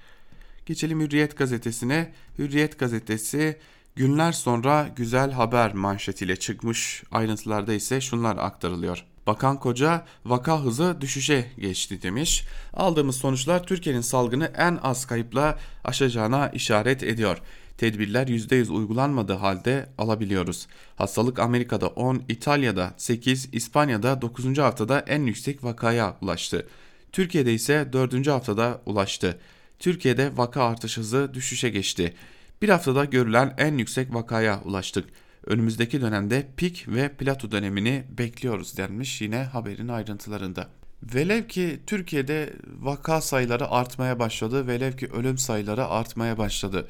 [0.65, 2.13] Geçelim Hürriyet gazetesine.
[2.37, 3.59] Hürriyet gazetesi
[3.95, 7.03] günler sonra güzel haber manşetiyle çıkmış.
[7.11, 9.05] Ayrıntılarda ise şunlar aktarılıyor.
[9.27, 12.45] Bakan Koca vaka hızı düşüşe geçti demiş.
[12.73, 17.41] Aldığımız sonuçlar Türkiye'nin salgını en az kayıpla aşacağına işaret ediyor.
[17.77, 20.67] Tedbirler %100 uygulanmadığı halde alabiliyoruz.
[20.95, 24.57] Hastalık Amerika'da 10, İtalya'da 8, İspanya'da 9.
[24.57, 26.67] haftada en yüksek vakaya ulaştı.
[27.11, 28.27] Türkiye'de ise 4.
[28.27, 29.39] haftada ulaştı.
[29.79, 32.13] Türkiye'de vaka artış hızı düşüşe geçti.
[32.61, 35.09] Bir haftada görülen en yüksek vakaya ulaştık.
[35.45, 40.67] Önümüzdeki dönemde pik ve plato dönemini bekliyoruz denmiş yine haberin ayrıntılarında.
[41.03, 46.87] Velev ki Türkiye'de vaka sayıları artmaya başladı, velev ki ölüm sayıları artmaya başladı.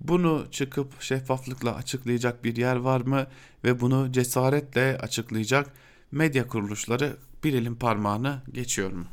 [0.00, 3.26] Bunu çıkıp şeffaflıkla açıklayacak bir yer var mı
[3.64, 5.72] ve bunu cesaretle açıklayacak
[6.12, 9.04] medya kuruluşları bir elin parmağını geçiyor mu?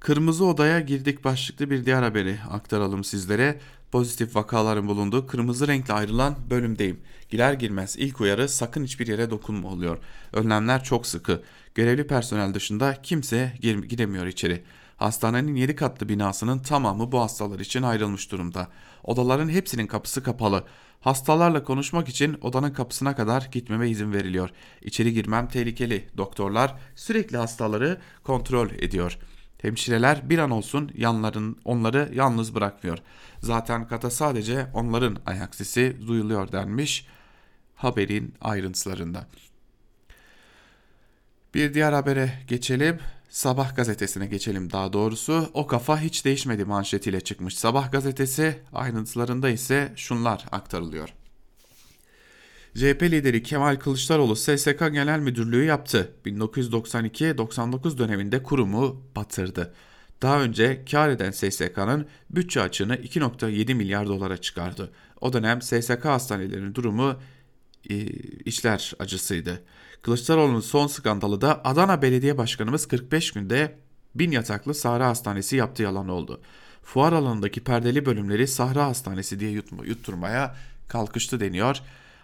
[0.00, 3.60] Kırmızı Odaya girdik başlıklı bir diğer haberi aktaralım sizlere.
[3.92, 7.00] Pozitif vakaların bulunduğu kırmızı renkle ayrılan bölümdeyim.
[7.28, 9.98] Girer girmez ilk uyarı sakın hiçbir yere dokunma oluyor.
[10.32, 11.42] Önlemler çok sıkı.
[11.74, 13.52] Görevli personel dışında kimse
[13.88, 14.64] giremiyor içeri.
[14.96, 18.68] Hastanenin 7 katlı binasının tamamı bu hastalar için ayrılmış durumda.
[19.04, 20.64] Odaların hepsinin kapısı kapalı.
[21.00, 24.50] Hastalarla konuşmak için odanın kapısına kadar gitmeme izin veriliyor.
[24.82, 26.08] İçeri girmem tehlikeli.
[26.16, 32.98] Doktorlar sürekli hastaları kontrol ediyor.'' Hemşireler bir an olsun yanların onları yalnız bırakmıyor.
[33.40, 37.06] Zaten kata sadece onların ayak sesi duyuluyor denmiş
[37.74, 39.26] haberin ayrıntılarında.
[41.54, 42.98] Bir diğer habere geçelim.
[43.34, 45.50] Sabah gazetesine geçelim daha doğrusu.
[45.54, 47.58] O kafa hiç değişmedi manşetiyle çıkmış.
[47.58, 51.08] Sabah gazetesi ayrıntılarında ise şunlar aktarılıyor.
[52.74, 56.12] CHP lideri Kemal Kılıçdaroğlu SSK Genel Müdürlüğü yaptı.
[56.26, 59.74] 1992-99 döneminde kurumu batırdı.
[60.22, 64.92] Daha önce kar eden SSK'nın bütçe açığını 2.7 milyar dolara çıkardı.
[65.20, 67.16] O dönem SSK hastanelerinin durumu
[67.90, 67.96] e,
[68.44, 69.62] işler acısıydı.
[70.04, 73.78] Kılıçdaroğlu'nun son skandalı da Adana Belediye Başkanımız 45 günde
[74.14, 76.40] bin yataklı Sahra Hastanesi yaptığı yalan oldu.
[76.82, 79.50] Fuar alanındaki perdeli bölümleri Sahra Hastanesi diye
[79.84, 80.54] yutturmaya
[80.88, 81.80] kalkıştı deniyor.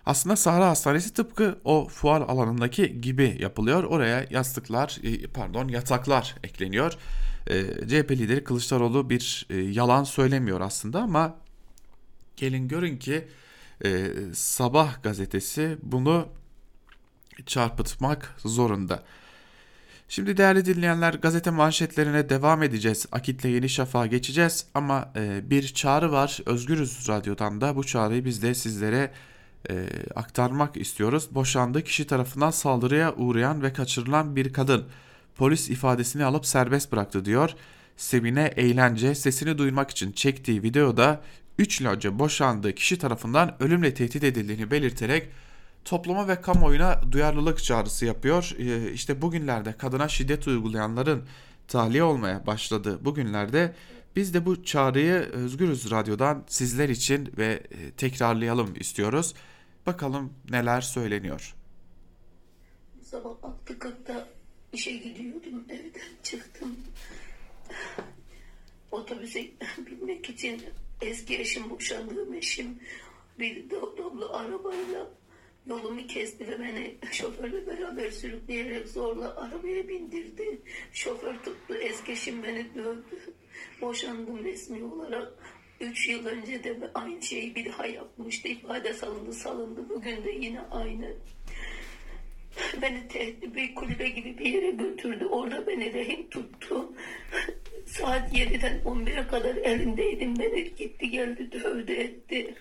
[0.07, 3.85] Aslında Sahra Hastanesi tıpkı o fuar alanındaki gibi yapılıyor.
[3.85, 6.93] Oraya yastıklar, e, pardon yataklar ekleniyor.
[7.47, 11.37] E, CHP lideri Kılıçdaroğlu bir e, yalan söylemiyor aslında ama
[12.37, 13.29] gelin görün ki
[14.33, 16.29] Sabah gazetesi bunu
[17.47, 19.03] çarpıtmak zorunda.
[20.09, 23.07] Şimdi değerli dinleyenler gazete manşetlerine devam edeceğiz.
[23.13, 26.39] Akit'le Yeni Şafak'a geçeceğiz ama bir çağrı var.
[26.47, 29.11] Özgürüz Radyo'dan da bu çağrıyı biz de sizlere
[29.71, 31.29] e, aktarmak istiyoruz.
[31.31, 34.85] Boşandığı kişi tarafından saldırıya uğrayan ve kaçırılan bir kadın
[35.37, 37.51] polis ifadesini alıp serbest bıraktı diyor.
[37.97, 41.23] Semine Eğlence sesini duyurmak için çektiği videoda
[41.59, 45.29] 3 yıl önce boşandığı kişi tarafından ölümle tehdit edildiğini belirterek
[45.85, 48.55] topluma ve kamuoyuna duyarlılık çağrısı yapıyor.
[48.59, 51.25] Ee, işte bugünlerde kadına şiddet uygulayanların
[51.69, 52.99] tahliye olmaya başladı.
[53.05, 53.75] Bugünlerde
[54.17, 59.35] biz de bu çağrıyı Özgürüz Radyo'dan sizler için ve e, tekrarlayalım istiyoruz.
[59.87, 61.55] Bakalım neler söyleniyor.
[63.03, 64.29] Sabah altı kırkta
[64.73, 65.65] işe gidiyordum.
[65.69, 66.77] Evden çıktım.
[68.91, 69.51] Otobüse
[69.87, 70.63] binmek için
[71.01, 72.79] eski eşim, boşandığım eşim
[73.39, 75.07] bir dolu arabayla
[75.71, 80.61] yolumu kesti ve beni şoförle beraber sürükleyerek zorla arabaya bindirdi.
[80.93, 83.35] Şoför tuttu, eski beni dövdü.
[83.81, 85.33] Boşandım resmi olarak.
[85.81, 88.49] Üç yıl önce de aynı şeyi bir daha yapmıştı.
[88.49, 89.89] İfade salındı salındı.
[89.89, 91.15] Bugün de yine aynı.
[92.83, 95.25] Beni tehdit bir kulübe gibi bir yere götürdü.
[95.25, 96.93] Orada beni rehin tuttu.
[97.87, 100.39] Saat 7'den 11'e kadar elindeydim.
[100.39, 102.55] Beni gitti geldi dövdü etti.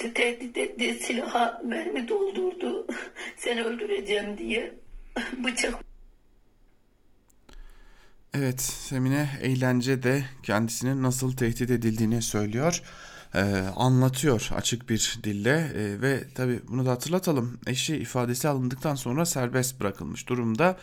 [0.00, 0.98] İşte tehdit etti.
[1.02, 2.86] Silaha mermi doldurdu.
[3.36, 4.74] Seni öldüreceğim diye.
[5.44, 5.74] Bıçak
[8.34, 12.82] Evet, Semine eğlence de kendisinin nasıl tehdit edildiğini söylüyor.
[13.34, 13.40] Ee,
[13.76, 19.80] anlatıyor açık bir dille ee, ve tabi bunu da hatırlatalım eşi ifadesi alındıktan sonra serbest
[19.80, 20.76] bırakılmış durumda.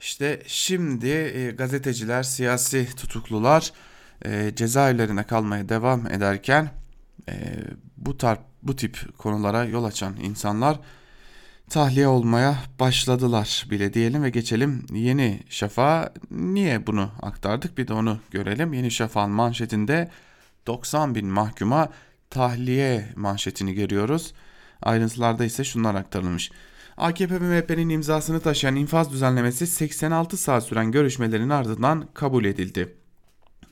[0.00, 3.72] İşte şimdi e, gazeteciler, siyasi tutuklular
[4.24, 6.70] e, cezaevlerine kalmaya devam ederken
[7.28, 7.34] e,
[7.96, 10.80] bu tarz bu tip konulara yol açan insanlar
[11.68, 16.12] tahliye olmaya başladılar bile diyelim ve geçelim Yeni Şafak'a.
[16.30, 18.72] Niye bunu aktardık bir de onu görelim.
[18.72, 20.10] Yeni Şafak'ın manşetinde
[20.66, 21.88] 90 bin mahkuma
[22.30, 24.34] tahliye manşetini görüyoruz.
[24.82, 26.50] Ayrıntılarda ise şunlar aktarılmış.
[26.96, 32.97] AKP ve MHP'nin imzasını taşıyan infaz düzenlemesi 86 saat süren görüşmelerin ardından kabul edildi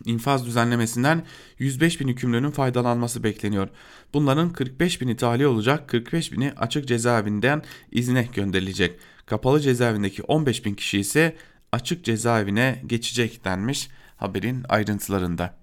[0.04, 1.22] infaz düzenlemesinden
[1.58, 3.68] 105 bin hükümlünün faydalanması bekleniyor.
[4.14, 8.98] Bunların 45 bini tahliye olacak, 45 bini açık cezaevinden izne gönderilecek.
[9.26, 11.36] Kapalı cezaevindeki 15 bin kişi ise
[11.72, 15.54] açık cezaevine geçecek denmiş haberin ayrıntılarında.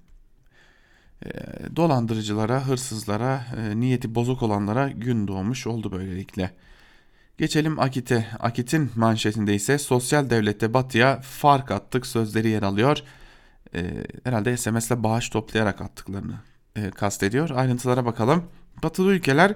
[1.26, 1.30] Ee,
[1.76, 6.52] dolandırıcılara, hırsızlara, e, niyeti bozuk olanlara gün doğmuş oldu böylelikle.
[7.38, 8.28] Geçelim Akit'e.
[8.40, 13.04] Akit'in manşetinde ise sosyal devlette batıya fark attık sözleri yer alıyor
[13.76, 16.36] e, herhalde SMS'le bağış toplayarak attıklarını
[16.76, 17.50] e, kastediyor.
[17.50, 18.44] Ayrıntılara bakalım.
[18.84, 19.56] Batılı ülkeler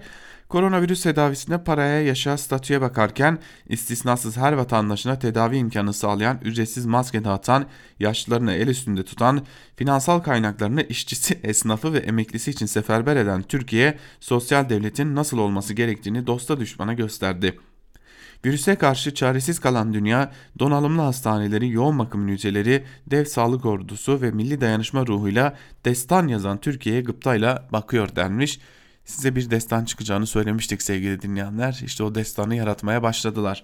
[0.50, 7.66] koronavirüs tedavisinde paraya, yaşa, statüye bakarken istisnasız her vatandaşına tedavi imkanı sağlayan, ücretsiz maske dağıtan,
[8.00, 14.70] yaşlılarını el üstünde tutan, finansal kaynaklarını işçisi, esnafı ve emeklisi için seferber eden Türkiye, sosyal
[14.70, 17.60] devletin nasıl olması gerektiğini dosta düşmana gösterdi.
[18.46, 24.62] Virüse karşı çaresiz kalan dünya, donanımlı hastaneleri, yoğun bakım üniteleri, dev sağlık ordusu ve milli
[24.62, 28.60] dayanışma ruhuyla destan yazan Türkiye'ye gıptayla bakıyor denmiş.
[29.06, 31.82] Size bir destan çıkacağını söylemiştik sevgili dinleyenler.
[31.86, 33.64] İşte o destanı yaratmaya başladılar.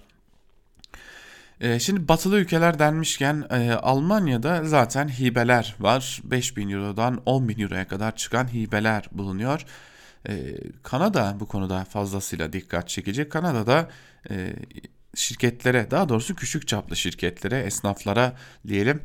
[1.60, 6.20] Ee, şimdi batılı ülkeler denmişken e, Almanya'da zaten hibeler var.
[6.24, 9.64] 5000 Euro'dan 10 bin Euro'ya kadar çıkan hibeler bulunuyor.
[10.28, 13.28] Ee, Kanada bu konuda fazlasıyla dikkat çekici.
[13.28, 13.88] Kanada'da
[14.30, 14.56] e,
[15.14, 18.36] şirketlere daha doğrusu küçük çaplı şirketlere, esnaflara
[18.68, 19.02] diyelim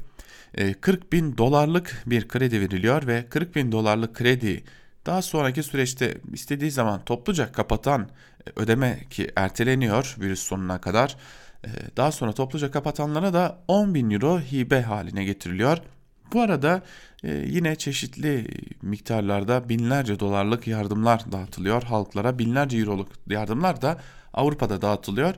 [0.82, 4.64] 40 e, bin dolarlık bir kredi veriliyor ve 40 bin dolarlık kredi
[5.06, 8.10] daha sonraki süreçte istediği zaman topluca kapatan
[8.48, 11.18] e, ödeme ki erteleniyor virüs sonuna kadar.
[11.98, 15.78] Daha sonra topluca kapatanlara da 10 bin euro hibe haline getiriliyor.
[16.34, 16.82] Bu arada
[17.24, 18.48] yine çeşitli
[18.82, 22.39] miktarlarda binlerce dolarlık yardımlar dağıtılıyor halklara.
[22.39, 23.98] Binlerce euroluk yardımlar da
[24.34, 25.36] Avrupa'da dağıtılıyor.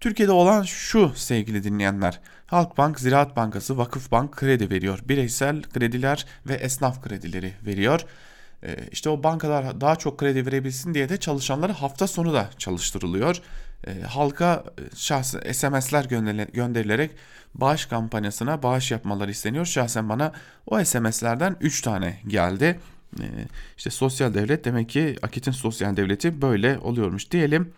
[0.00, 2.20] Türkiye'de olan şu sevgili dinleyenler.
[2.46, 4.98] Halkbank, Ziraat Bankası, Vakıfbank kredi veriyor.
[5.08, 8.00] Bireysel krediler ve esnaf kredileri veriyor.
[8.62, 13.42] Ee, işte o bankalar daha çok kredi verebilsin diye de çalışanları hafta sonu da çalıştırılıyor.
[13.86, 16.04] Ee, halka e, şahsen SMS'ler
[16.52, 17.10] gönderilerek
[17.54, 19.66] bağış kampanyasına bağış yapmaları isteniyor.
[19.66, 20.32] Şahsen bana
[20.66, 22.80] o SMS'lerden 3 tane geldi.
[23.20, 23.24] Ee,
[23.76, 27.72] işte sosyal devlet demek ki Akit'in sosyal devleti böyle oluyormuş diyelim.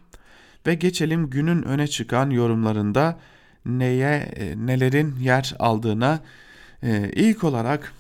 [0.67, 3.19] Ve geçelim günün öne çıkan yorumlarında
[3.67, 6.21] neye e, nelerin yer aldığına.
[6.83, 7.93] E, ilk olarak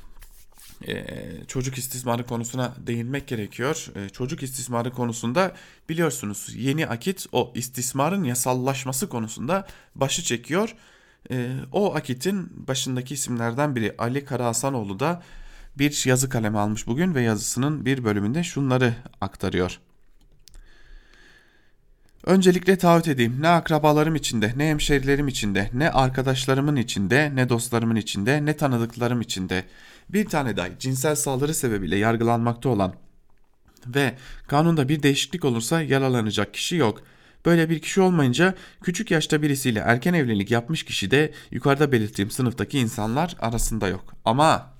[0.89, 1.05] e,
[1.49, 3.87] çocuk istismarı konusuna değinmek gerekiyor.
[4.13, 5.55] çocuk istismarı konusunda
[5.89, 10.75] biliyorsunuz yeni akit o istismarın yasallaşması konusunda başı çekiyor.
[11.73, 15.23] o akitin başındaki isimlerden biri Ali Karahasanoğlu da
[15.79, 19.81] bir yazı kalemi almış bugün ve yazısının bir bölümünde şunları aktarıyor.
[22.27, 28.47] Öncelikle taahhüt edeyim ne akrabalarım içinde, ne hemşerilerim içinde, ne arkadaşlarımın içinde, ne dostlarımın içinde,
[28.47, 29.65] ne tanıdıklarım içinde
[30.13, 32.95] bir tane dahi cinsel saldırı sebebiyle yargılanmakta olan
[33.87, 34.15] ve
[34.47, 37.03] kanunda bir değişiklik olursa yaralanacak kişi yok.
[37.47, 42.79] Böyle bir kişi olmayınca küçük yaşta birisiyle erken evlilik yapmış kişi de yukarıda belirttiğim sınıftaki
[42.79, 44.15] insanlar arasında yok.
[44.25, 44.71] Ama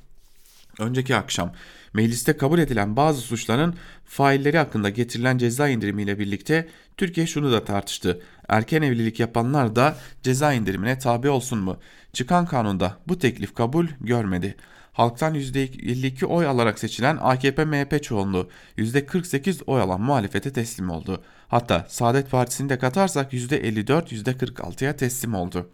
[0.79, 1.53] önceki akşam
[1.95, 8.23] mecliste kabul edilen bazı suçların failleri hakkında getirilen ceza indirimiyle birlikte Türkiye şunu da tartıştı.
[8.49, 11.77] Erken evlilik yapanlar da ceza indirimine tabi olsun mu?
[12.13, 14.57] Çıkan kanunda bu teklif kabul görmedi.
[15.01, 21.23] Halktan %52 oy alarak seçilen AKP-MHP çoğunluğu %48 oy alan muhalefete teslim oldu.
[21.49, 25.71] Hatta Saadet Partisi'ni de katarsak %54-%46'ya teslim oldu.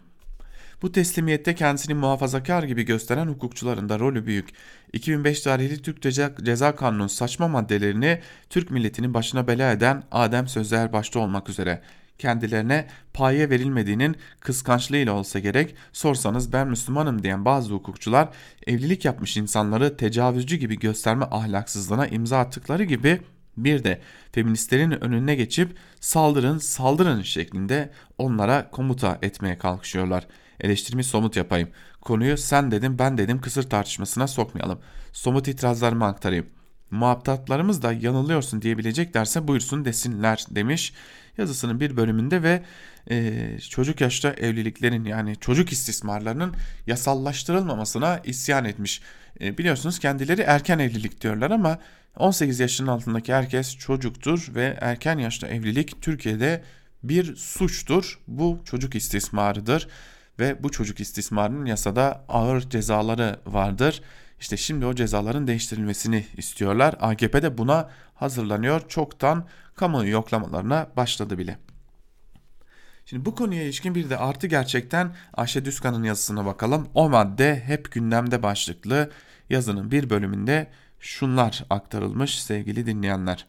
[0.82, 4.48] Bu teslimiyette kendisini muhafazakar gibi gösteren hukukçuların da rolü büyük.
[4.92, 10.92] 2005 tarihli Türk Ceza, Ceza Kanunu'nun saçma maddelerini Türk milletinin başına bela eden Adem Sözler
[10.92, 11.82] başta olmak üzere
[12.18, 18.28] kendilerine paye verilmediğinin kıskançlığıyla olsa gerek sorsanız ben Müslümanım diyen bazı hukukçular
[18.66, 23.20] evlilik yapmış insanları tecavüzcü gibi gösterme ahlaksızlığına imza attıkları gibi
[23.56, 24.00] bir de
[24.32, 30.26] feministlerin önüne geçip saldırın saldırın şeklinde onlara komuta etmeye kalkışıyorlar.
[30.60, 31.68] Eleştirimi somut yapayım.
[32.00, 34.80] Konuyu sen dedim ben dedim kısır tartışmasına sokmayalım.
[35.12, 36.46] Somut itirazlarımı aktarayım.
[36.90, 40.92] Muhataplarımız da yanılıyorsun diyebileceklerse buyursun desinler demiş
[41.38, 42.62] yazısının bir bölümünde ve
[43.10, 46.54] e, çocuk yaşta evliliklerin yani çocuk istismarlarının
[46.86, 49.02] yasallaştırılmamasına isyan etmiş.
[49.40, 51.78] E, biliyorsunuz kendileri erken evlilik diyorlar ama
[52.16, 56.62] 18 yaşının altındaki herkes çocuktur ve erken yaşta evlilik Türkiye'de
[57.02, 58.18] bir suçtur.
[58.28, 59.88] Bu çocuk istismarıdır
[60.38, 64.02] ve bu çocuk istismarının yasada ağır cezaları vardır.
[64.40, 66.94] İşte şimdi o cezaların değiştirilmesini istiyorlar.
[67.00, 68.88] AKP de buna hazırlanıyor.
[68.88, 69.46] Çoktan
[69.76, 71.58] kamuoyu yoklamalarına başladı bile.
[73.04, 76.88] Şimdi bu konuya ilişkin bir de artı gerçekten Ayşe Düzkan'ın yazısına bakalım.
[76.94, 79.10] O madde hep gündemde başlıklı
[79.50, 80.70] yazının bir bölümünde
[81.00, 83.46] şunlar aktarılmış sevgili dinleyenler.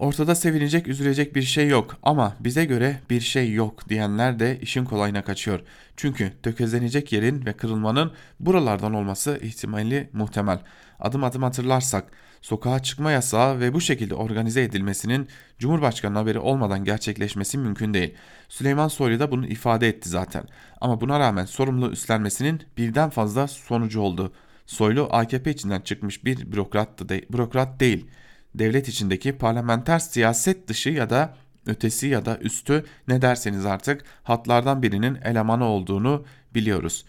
[0.00, 4.84] Ortada sevinecek, üzülecek bir şey yok ama bize göre bir şey yok diyenler de işin
[4.84, 5.60] kolayına kaçıyor.
[5.96, 10.58] Çünkü tökezlenecek yerin ve kırılmanın buralardan olması ihtimali muhtemel.
[11.00, 12.04] Adım adım hatırlarsak
[12.40, 15.28] sokağa çıkma yasağı ve bu şekilde organize edilmesinin
[15.58, 18.14] Cumhurbaşkanı haberi olmadan gerçekleşmesi mümkün değil.
[18.48, 20.44] Süleyman Soylu da bunu ifade etti zaten.
[20.80, 24.32] Ama buna rağmen sorumluluğu üstlenmesinin birden fazla sonucu oldu.
[24.66, 28.06] Soylu AKP içinden çıkmış bir bürokrat, de, bürokrat değil
[28.54, 31.36] devlet içindeki parlamenter siyaset dışı ya da
[31.66, 36.24] ötesi ya da üstü ne derseniz artık hatlardan birinin elemanı olduğunu
[36.54, 37.04] biliyoruz.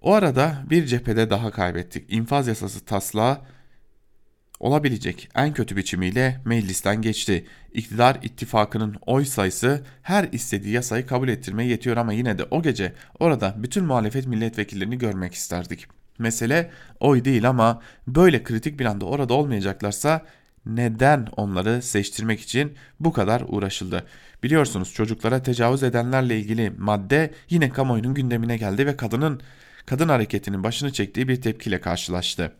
[0.00, 2.12] O arada bir cephede daha kaybettik.
[2.12, 3.40] İnfaz yasası taslağı
[4.60, 7.46] olabilecek en kötü biçimiyle meclisten geçti.
[7.72, 12.92] İktidar ittifakının oy sayısı her istediği yasayı kabul ettirmeye yetiyor ama yine de o gece
[13.18, 15.99] orada bütün muhalefet milletvekillerini görmek isterdik.
[16.20, 20.22] Mesele oy değil ama böyle kritik bir anda orada olmayacaklarsa
[20.66, 24.06] neden onları seçtirmek için bu kadar uğraşıldı?
[24.42, 29.40] Biliyorsunuz çocuklara tecavüz edenlerle ilgili madde yine kamuoyunun gündemine geldi ve kadının
[29.86, 32.52] kadın hareketinin başını çektiği bir tepkiyle karşılaştı.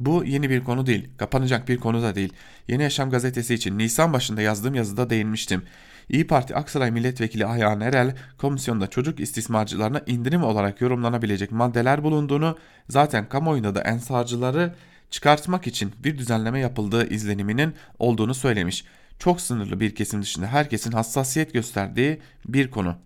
[0.00, 2.32] Bu yeni bir konu değil, kapanacak bir konu da değil.
[2.68, 5.62] Yeni Yaşam gazetesi için Nisan başında yazdığım yazıda değinmiştim.
[6.10, 12.58] İyi Parti Aksaray Milletvekili Ayhan Erel, komisyonda çocuk istismarcılarına indirim olarak yorumlanabilecek maddeler bulunduğunu,
[12.88, 14.74] zaten kamuoyunda da ensarcıları
[15.10, 18.84] çıkartmak için bir düzenleme yapıldığı izleniminin olduğunu söylemiş.
[19.18, 22.96] Çok sınırlı bir kesim dışında herkesin hassasiyet gösterdiği bir konu.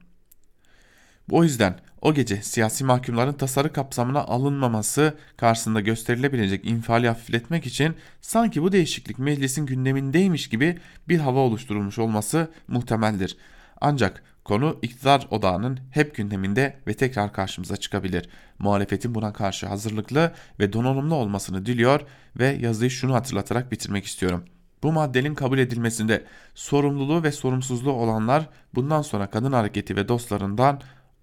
[1.30, 8.62] O yüzden o gece siyasi mahkumların tasarı kapsamına alınmaması karşısında gösterilebilecek infiali hafifletmek için sanki
[8.62, 13.36] bu değişiklik meclisin gündemindeymiş gibi bir hava oluşturulmuş olması muhtemeldir.
[13.80, 18.28] Ancak konu iktidar odağının hep gündeminde ve tekrar karşımıza çıkabilir.
[18.58, 22.00] Muhalefetin buna karşı hazırlıklı ve donanımlı olmasını diliyor
[22.38, 24.44] ve yazıyı şunu hatırlatarak bitirmek istiyorum.
[24.82, 30.80] Bu maddenin kabul edilmesinde sorumluluğu ve sorumsuzluğu olanlar bundan sonra kadın hareketi ve dostlarından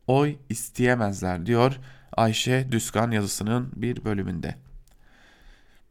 [0.08, 1.80] oy isteyemezler diyor
[2.18, 4.56] Ayşe Düskan yazısının bir bölümünde.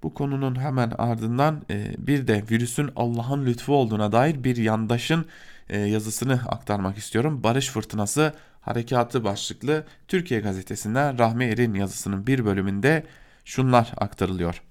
[0.03, 5.27] Bu konunun hemen ardından e, bir de virüsün Allah'ın lütfu olduğuna dair bir yandaşın
[5.69, 7.43] e, yazısını aktarmak istiyorum.
[7.43, 13.07] Barış Fırtınası Harekatı başlıklı Türkiye gazetesinden Rahmi Er'in yazısının bir bölümünde
[13.45, 14.63] şunlar aktarılıyor.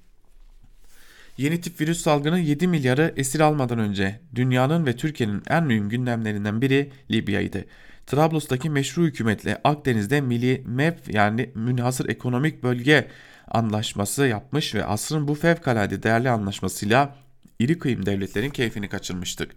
[1.38, 6.62] Yeni tip virüs salgını 7 milyarı esir almadan önce dünyanın ve Türkiye'nin en mühim gündemlerinden
[6.62, 7.66] biri Libya'ydı.
[8.10, 13.08] Trablus'taki meşru hükümetle Akdeniz'de Milli MEP yani Münhasır Ekonomik Bölge
[13.48, 17.16] anlaşması yapmış ve asrın bu fevkalade değerli anlaşmasıyla
[17.60, 19.52] iri kıyım devletlerin keyfini kaçırmıştık.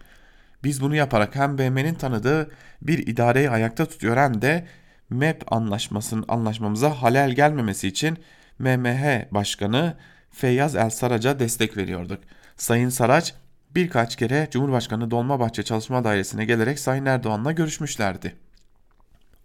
[0.63, 2.51] Biz bunu yaparak hem BM'nin tanıdığı
[2.81, 4.67] bir idareyi ayakta tutuyor hem de
[5.09, 8.17] MEP anlaşmasının anlaşmamıza halel gelmemesi için
[8.59, 9.97] MMH Başkanı
[10.31, 12.23] Feyyaz El Saraç'a destek veriyorduk.
[12.57, 13.33] Sayın Saraç
[13.75, 18.35] birkaç kere Cumhurbaşkanı Dolmabahçe Çalışma Dairesi'ne gelerek Sayın Erdoğan'la görüşmüşlerdi.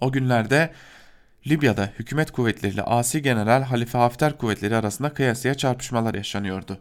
[0.01, 0.73] O günlerde
[1.47, 6.79] Libya'da hükümet kuvvetleriyle asi general Halife Hafter kuvvetleri arasında kıyasıya çarpışmalar yaşanıyordu.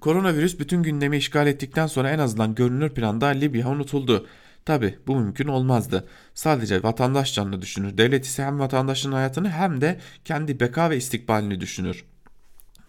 [0.00, 4.26] Koronavirüs bütün gündemi işgal ettikten sonra en azından görünür planda Libya unutuldu.
[4.64, 6.08] Tabi bu mümkün olmazdı.
[6.34, 7.98] Sadece vatandaş canını düşünür.
[7.98, 12.04] Devlet ise hem vatandaşın hayatını hem de kendi beka ve istikbalini düşünür.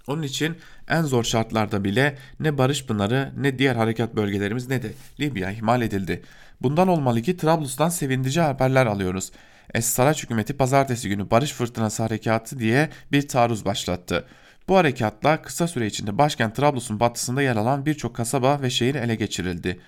[0.08, 0.58] Onun için
[0.90, 5.82] en zor şartlarda bile ne Barış Pınarı ne diğer harekat bölgelerimiz ne de Libya ihmal
[5.82, 6.22] edildi.
[6.62, 9.32] Bundan olmalı ki Trablus'tan sevindirici haberler alıyoruz.
[9.74, 14.26] Es-Saraç hükümeti pazartesi günü Barış Fırtınası Harekatı diye bir taarruz başlattı.
[14.68, 19.16] Bu harekatla kısa süre içinde başkent Trablus'un batısında yer alan birçok kasaba ve şehir ele
[19.16, 19.80] geçirildi.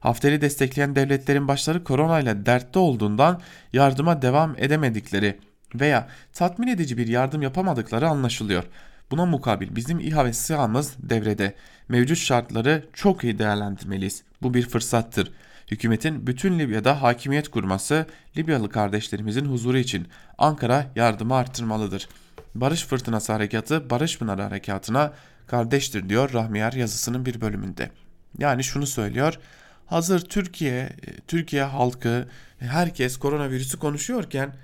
[0.00, 3.40] Hafter'i destekleyen devletlerin başları koronayla dertte olduğundan
[3.72, 5.38] yardıma devam edemedikleri
[5.74, 8.64] veya tatmin edici bir yardım yapamadıkları anlaşılıyor.
[9.10, 11.54] Buna mukabil bizim İHA ve SİHA'mız devrede.
[11.88, 14.22] Mevcut şartları çok iyi değerlendirmeliyiz.
[14.42, 15.32] Bu bir fırsattır.
[15.70, 22.08] Hükümetin bütün Libya'da hakimiyet kurması Libyalı kardeşlerimizin huzuru için Ankara yardımı artırmalıdır.
[22.54, 25.12] Barış Fırtınası Harekatı Barış Pınarı Harekatı'na
[25.46, 27.90] kardeştir diyor Rahmiyer yazısının bir bölümünde.
[28.38, 29.38] Yani şunu söylüyor.
[29.86, 30.90] Hazır Türkiye,
[31.28, 32.28] Türkiye halkı,
[32.58, 34.54] herkes koronavirüsü konuşuyorken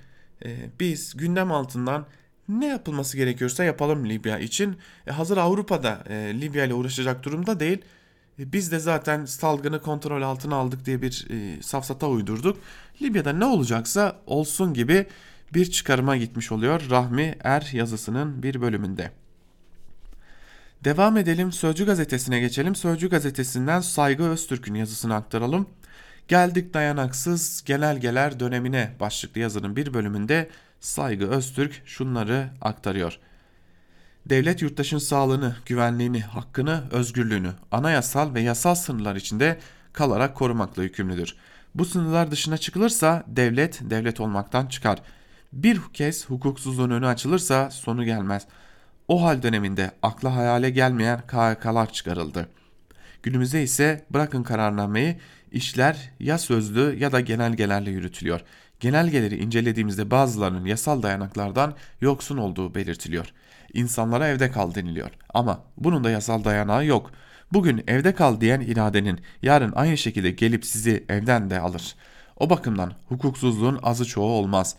[0.44, 2.06] e, biz gündem altından
[2.50, 4.76] ne yapılması gerekiyorsa yapalım Libya için.
[5.06, 7.78] E, hazır Avrupa'da e, Libya ile uğraşacak durumda değil.
[8.38, 12.58] E, biz de zaten salgını kontrol altına aldık diye bir e, safsata uydurduk.
[13.02, 15.06] Libya'da ne olacaksa olsun gibi
[15.54, 19.10] bir çıkarıma gitmiş oluyor Rahmi Er yazısının bir bölümünde.
[20.84, 22.74] Devam edelim Sözcü gazetesine geçelim.
[22.74, 25.66] Sözcü gazetesinden Saygı Öztürk'ün yazısını aktaralım.
[26.28, 30.48] Geldik dayanaksız genelgeler dönemine başlıklı yazının bir bölümünde
[30.80, 33.18] Saygı Öztürk şunları aktarıyor.
[34.26, 39.58] Devlet yurttaşın sağlığını, güvenliğini, hakkını, özgürlüğünü anayasal ve yasal sınırlar içinde
[39.92, 41.36] kalarak korumakla yükümlüdür.
[41.74, 45.02] Bu sınırlar dışına çıkılırsa devlet devlet olmaktan çıkar.
[45.52, 48.46] Bir kez hukuksuzluğun önü açılırsa sonu gelmez.
[49.08, 52.48] O hal döneminde akla hayale gelmeyen KHK'lar çıkarıldı.
[53.22, 55.20] Günümüzde ise bırakın kararnameyi
[55.52, 58.40] işler ya sözlü ya da genelgelerle yürütülüyor.
[58.80, 63.32] Genelgeleri incelediğimizde bazılarının yasal dayanaklardan yoksun olduğu belirtiliyor.
[63.72, 67.10] İnsanlara evde kal deniliyor ama bunun da yasal dayanağı yok.
[67.52, 71.94] Bugün evde kal diyen iradenin yarın aynı şekilde gelip sizi evden de alır.
[72.36, 74.76] O bakımdan hukuksuzluğun azı çoğu olmaz.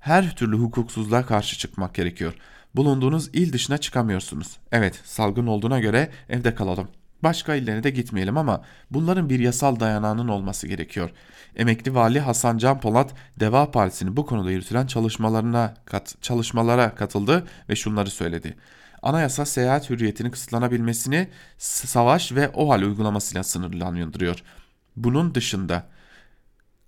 [0.00, 2.34] Her türlü hukuksuzluğa karşı çıkmak gerekiyor.
[2.74, 4.56] Bulunduğunuz il dışına çıkamıyorsunuz.
[4.72, 6.88] Evet salgın olduğuna göre evde kalalım.
[7.24, 11.10] Başka illere de gitmeyelim ama bunların bir yasal dayanağının olması gerekiyor.
[11.56, 17.76] Emekli Vali Hasan Can Polat Deva Partisi'nin bu konuda yürütülen çalışmalarına kat, çalışmalara katıldı ve
[17.76, 18.56] şunları söyledi.
[19.02, 24.42] Anayasa seyahat hürriyetinin kısıtlanabilmesini savaş ve OHAL uygulamasıyla sınırlandırıyor.
[24.96, 25.86] Bunun dışında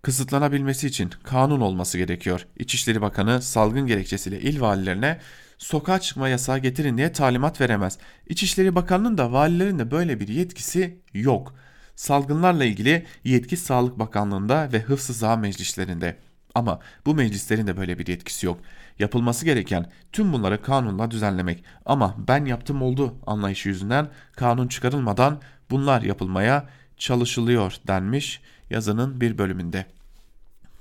[0.03, 2.47] kısıtlanabilmesi için kanun olması gerekiyor.
[2.59, 5.19] İçişleri Bakanı salgın gerekçesiyle il valilerine
[5.59, 7.99] sokağa çıkma yasağı getirin diye talimat veremez.
[8.29, 11.55] İçişleri Bakanı'nın da valilerin de böyle bir yetkisi yok.
[11.97, 16.17] Salgınlarla ilgili yetki Sağlık Bakanlığı'nda ve Hıfzı Sıha meclislerinde.
[16.55, 18.61] Ama bu meclislerin de böyle bir yetkisi yok.
[18.99, 21.65] Yapılması gereken tüm bunları kanunla düzenlemek.
[21.87, 25.41] Ama ben yaptım oldu anlayışı yüzünden kanun çıkarılmadan
[25.71, 28.41] bunlar yapılmaya çalışılıyor denmiş
[28.71, 29.87] yazının bir bölümünde.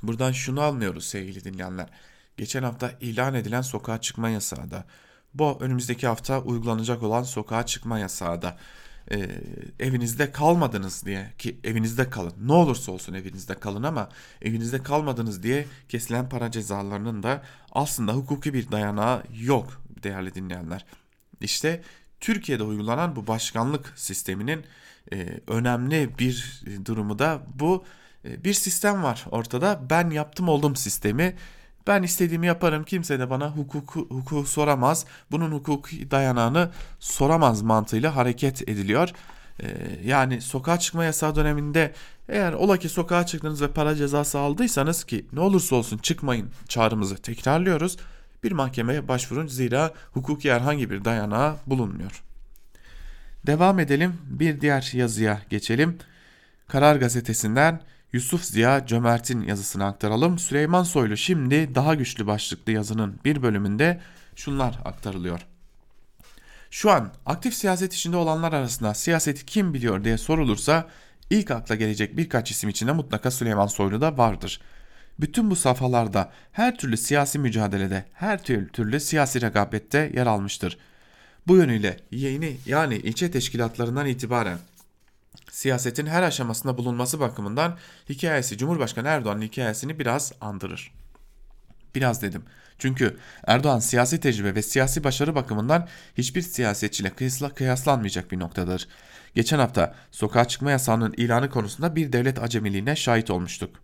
[0.04, 1.88] Buradan şunu anlıyoruz sevgili dinleyenler.
[2.38, 4.86] Geçen hafta ilan edilen sokağa çıkma yasağı da
[5.34, 8.58] bu önümüzdeki hafta uygulanacak olan sokağa çıkma yasağı da
[9.12, 9.30] e,
[9.80, 12.34] evinizde kalmadınız diye ki evinizde kalın.
[12.42, 14.10] Ne olursa olsun evinizde kalın ama
[14.42, 20.86] evinizde kalmadınız diye kesilen para cezalarının da aslında hukuki bir dayanağı yok değerli dinleyenler.
[21.42, 21.82] İşte
[22.20, 24.66] Türkiye'de uygulanan bu başkanlık sisteminin
[25.14, 27.86] e, önemli bir durumu da bu.
[28.26, 29.82] Bir sistem var ortada.
[29.90, 31.36] Ben yaptım oldum sistemi
[31.88, 35.06] ben istediğimi yaparım kimse de bana hukuku, hukuku soramaz.
[35.32, 36.70] Bunun hukuki dayanağını
[37.00, 39.10] soramaz mantığıyla hareket ediliyor.
[39.64, 39.68] Ee,
[40.06, 41.94] yani sokağa çıkma yasağı döneminde
[42.30, 47.18] eğer ola ki sokağa çıktınız ve para cezası aldıysanız ki ne olursa olsun çıkmayın çağrımızı
[47.18, 47.98] tekrarlıyoruz.
[48.44, 52.24] Bir mahkemeye başvurun zira hukuki herhangi bir dayanağı bulunmuyor.
[53.48, 55.98] Devam edelim bir diğer yazıya geçelim.
[56.68, 57.82] Karar gazetesinden
[58.16, 60.40] Yusuf Ziya Cömert'in yazısını aktaralım.
[60.40, 64.02] Süleyman Soylu şimdi daha güçlü başlıklı yazının bir bölümünde
[64.36, 65.40] şunlar aktarılıyor.
[66.72, 70.88] Şu an aktif siyaset içinde olanlar arasında siyaseti kim biliyor diye sorulursa
[71.30, 74.62] ilk akla gelecek birkaç isim içinde mutlaka Süleyman Soylu da vardır.
[75.20, 80.78] Bütün bu safhalarda her türlü siyasi mücadelede, her türlü, türlü siyasi rekabette yer almıştır.
[81.48, 84.58] Bu yönüyle yeni yani ilçe teşkilatlarından itibaren
[85.52, 87.78] siyasetin her aşamasında bulunması bakımından
[88.10, 90.92] hikayesi Cumhurbaşkanı Erdoğan'ın hikayesini biraz andırır.
[91.96, 92.44] Biraz dedim.
[92.80, 93.18] Çünkü
[93.48, 98.88] Erdoğan siyasi tecrübe ve siyasi başarı bakımından hiçbir siyasetçiyle kıyasla, kıyaslanmayacak bir noktadır.
[99.36, 103.76] Geçen hafta sokağa çıkma yasağının ilanı konusunda bir devlet acemiliğine şahit olmuştuk.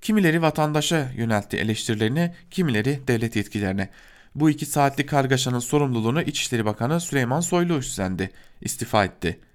[0.00, 3.90] Kimileri vatandaşa yöneltti eleştirilerini, kimileri devlet yetkilerine.
[4.34, 9.51] Bu iki saatlik kargaşanın sorumluluğunu İçişleri Bakanı Süleyman Soylu üstlendi, istifa etti.''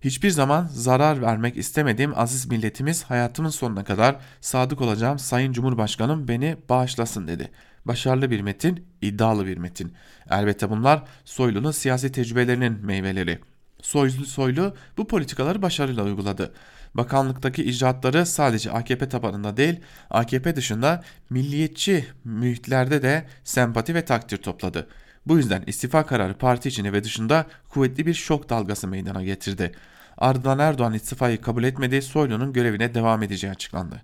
[0.00, 6.56] Hiçbir zaman zarar vermek istemediğim aziz milletimiz hayatımın sonuna kadar sadık olacağım Sayın Cumhurbaşkanım beni
[6.68, 7.50] bağışlasın dedi.
[7.84, 9.92] Başarılı bir metin, iddialı bir metin.
[10.30, 13.38] Elbette bunlar Soylu'nun siyasi tecrübelerinin meyveleri.
[13.82, 16.54] Soylu, Soylu bu politikaları başarıyla uyguladı.
[16.94, 19.80] Bakanlıktaki icraatları sadece AKP tabanında değil,
[20.10, 24.88] AKP dışında milliyetçi mühitlerde de sempati ve takdir topladı.
[25.28, 29.72] Bu yüzden istifa kararı parti içinde ve dışında kuvvetli bir şok dalgası meydana getirdi.
[30.18, 34.02] Ardından Erdoğan istifayı kabul etmedi, Soylu'nun görevine devam edeceği açıklandı.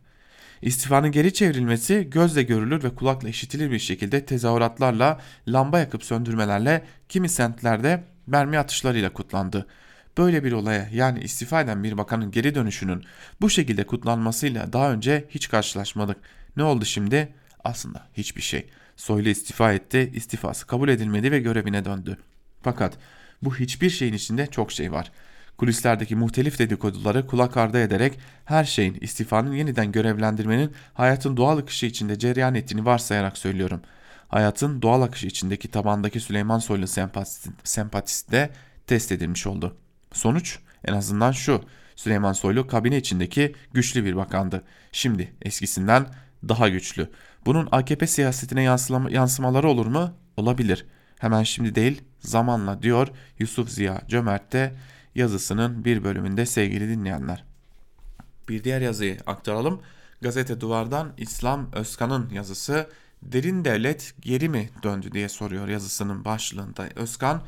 [0.62, 7.28] İstifanın geri çevrilmesi gözle görülür ve kulakla işitilir bir şekilde tezahüratlarla, lamba yakıp söndürmelerle, kimi
[7.28, 9.66] semtlerde mermi atışlarıyla kutlandı.
[10.18, 13.04] Böyle bir olaya yani istifa eden bir bakanın geri dönüşünün
[13.40, 16.16] bu şekilde kutlanmasıyla daha önce hiç karşılaşmadık.
[16.56, 17.28] Ne oldu şimdi?
[17.64, 18.66] Aslında hiçbir şey.
[18.96, 22.18] Soylu istifa etti, istifası kabul edilmedi ve görevine döndü.
[22.62, 22.98] Fakat
[23.42, 25.12] bu hiçbir şeyin içinde çok şey var.
[25.58, 32.18] Kulislerdeki muhtelif dedikoduları kulak ardı ederek her şeyin istifanın yeniden görevlendirmenin hayatın doğal akışı içinde
[32.18, 33.80] cereyan ettiğini varsayarak söylüyorum.
[34.28, 38.50] Hayatın doğal akışı içindeki tabandaki Süleyman Soylu sempatisi, sempatisi de
[38.86, 39.76] test edilmiş oldu.
[40.12, 41.64] Sonuç en azından şu.
[41.96, 44.62] Süleyman Soylu kabine içindeki güçlü bir bakandı.
[44.92, 46.06] Şimdi eskisinden
[46.48, 47.10] daha güçlü.
[47.46, 48.62] Bunun AKP siyasetine
[49.10, 50.14] yansımaları olur mu?
[50.36, 50.86] Olabilir.
[51.18, 54.74] Hemen şimdi değil zamanla diyor Yusuf Ziya Cömert de
[55.14, 57.44] yazısının bir bölümünde sevgili dinleyenler.
[58.48, 59.80] Bir diğer yazıyı aktaralım.
[60.20, 62.88] Gazete Duvar'dan İslam Özkan'ın yazısı
[63.22, 67.42] derin devlet geri mi döndü diye soruyor yazısının başlığında Özkan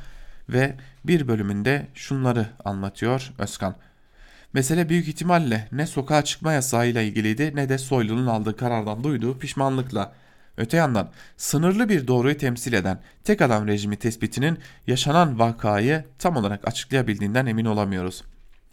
[0.49, 3.75] ve bir bölümünde şunları anlatıyor Özkan.
[4.57, 10.13] Mesele büyük ihtimalle ne sokağa çıkma yasağıyla ilgiliydi ne de Soylu'nun aldığı karardan duyduğu pişmanlıkla.
[10.57, 16.67] Öte yandan sınırlı bir doğruyu temsil eden tek adam rejimi tespitinin yaşanan vakayı tam olarak
[16.67, 18.23] açıklayabildiğinden emin olamıyoruz.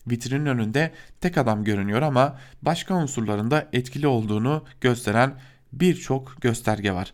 [0.07, 5.35] Vitrinin önünde tek adam görünüyor ama başka unsurlarında etkili olduğunu gösteren
[5.73, 7.13] birçok gösterge var.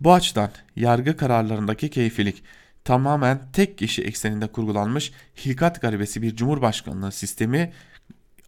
[0.00, 2.42] Bu açıdan yargı kararlarındaki keyfilik
[2.86, 7.72] tamamen tek kişi ekseninde kurgulanmış hilkat garibesi bir cumhurbaşkanlığı sistemi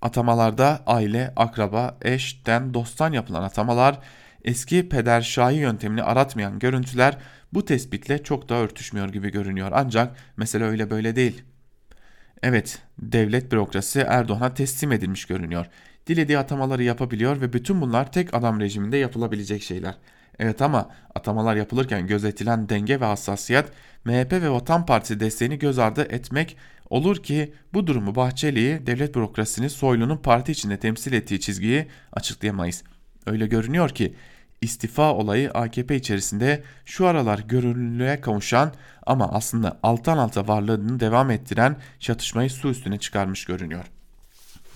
[0.02, 3.98] atamalarda aile, akraba, eşten, dosttan yapılan atamalar
[4.44, 7.16] eski peder şahi yöntemini aratmayan görüntüler
[7.52, 9.70] bu tespitle çok da örtüşmüyor gibi görünüyor.
[9.74, 11.42] Ancak mesele öyle böyle değil.
[12.42, 15.66] Evet, devlet bürokrasi Erdoğan'a teslim edilmiş görünüyor.
[16.06, 19.94] Dilediği atamaları yapabiliyor ve bütün bunlar tek adam rejiminde yapılabilecek şeyler.
[20.38, 23.66] Evet ama atamalar yapılırken gözetilen denge ve hassasiyet
[24.04, 26.56] MHP ve Vatan Partisi desteğini göz ardı etmek
[26.90, 32.82] olur ki bu durumu Bahçeli'yi devlet bürokrasisini Soylu'nun parti içinde temsil ettiği çizgiyi açıklayamayız.
[33.26, 34.14] Öyle görünüyor ki
[34.62, 38.74] istifa olayı AKP içerisinde şu aralar görünürlüğe kavuşan
[39.06, 43.84] ama aslında alttan alta varlığını devam ettiren çatışmayı su üstüne çıkarmış görünüyor.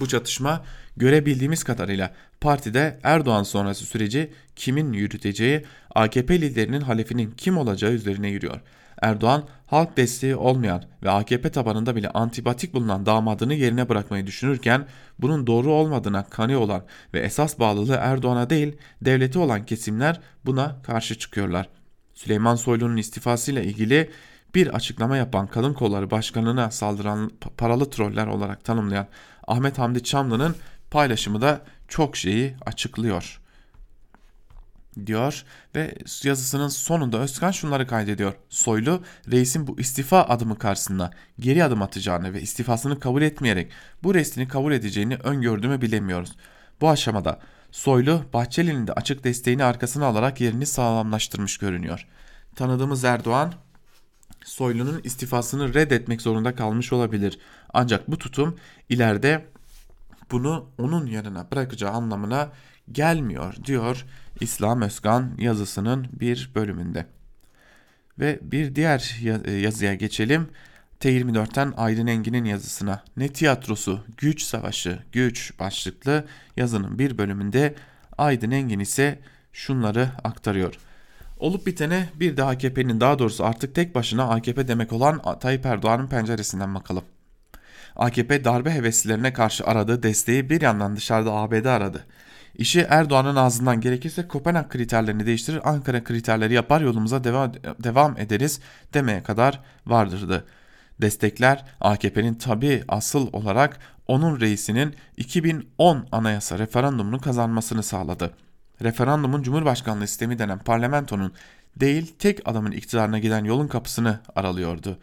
[0.00, 0.64] Bu çatışma
[0.96, 8.60] görebildiğimiz kadarıyla partide Erdoğan sonrası süreci kimin yürüteceği, AKP liderinin halefinin kim olacağı üzerine yürüyor.
[9.02, 14.86] Erdoğan halk desteği olmayan ve AKP tabanında bile antipatik bulunan damadını yerine bırakmayı düşünürken
[15.18, 16.84] bunun doğru olmadığına kanı olan
[17.14, 21.68] ve esas bağlılığı Erdoğan'a değil devleti olan kesimler buna karşı çıkıyorlar.
[22.14, 24.10] Süleyman Soylu'nun istifasıyla ilgili
[24.54, 29.06] bir açıklama yapan kadın kolları başkanına saldıran paralı troller olarak tanımlayan
[29.46, 30.56] Ahmet Hamdi Çamlı'nın
[30.90, 33.41] paylaşımı da çok şeyi açıklıyor
[35.06, 38.34] diyor ve yazısının sonunda Özkan şunları kaydediyor.
[38.48, 43.72] Soylu reisin bu istifa adımı karşısında geri adım atacağını ve istifasını kabul etmeyerek
[44.02, 46.32] bu restini kabul edeceğini öngördüğümü bilemiyoruz.
[46.80, 47.38] Bu aşamada
[47.70, 52.06] Soylu Bahçeli'nin de açık desteğini arkasına alarak yerini sağlamlaştırmış görünüyor.
[52.56, 53.52] Tanıdığımız Erdoğan
[54.44, 57.38] Soylu'nun istifasını reddetmek zorunda kalmış olabilir.
[57.72, 58.56] Ancak bu tutum
[58.88, 59.46] ileride
[60.30, 62.48] bunu onun yanına bırakacağı anlamına
[62.92, 64.06] gelmiyor diyor
[64.40, 67.06] İslam Özkan yazısının bir bölümünde.
[68.18, 69.18] Ve bir diğer
[69.60, 70.48] yazıya geçelim.
[71.00, 76.24] T24'ten Aydın Engin'in yazısına ne tiyatrosu güç savaşı güç başlıklı
[76.56, 77.74] yazının bir bölümünde
[78.18, 79.18] Aydın Engin ise
[79.52, 80.74] şunları aktarıyor.
[81.38, 86.06] Olup bitene bir de AKP'nin daha doğrusu artık tek başına AKP demek olan Tayyip Erdoğan'ın
[86.06, 87.04] penceresinden bakalım.
[87.96, 92.06] AKP darbe heveslilerine karşı aradığı desteği bir yandan dışarıda ABD aradı.
[92.54, 98.60] İşi Erdoğan'ın ağzından gerekirse Kopenhag kriterlerini değiştirir, Ankara kriterleri yapar yolumuza devam, devam ederiz
[98.94, 100.44] demeye kadar vardırdı.
[101.00, 108.30] Destekler AKP'nin tabi asıl olarak onun reisinin 2010 anayasa referandumunu kazanmasını sağladı.
[108.82, 111.32] Referandumun Cumhurbaşkanlığı sistemi denen parlamentonun
[111.76, 114.98] değil tek adamın iktidarına giden yolun kapısını aralıyordu.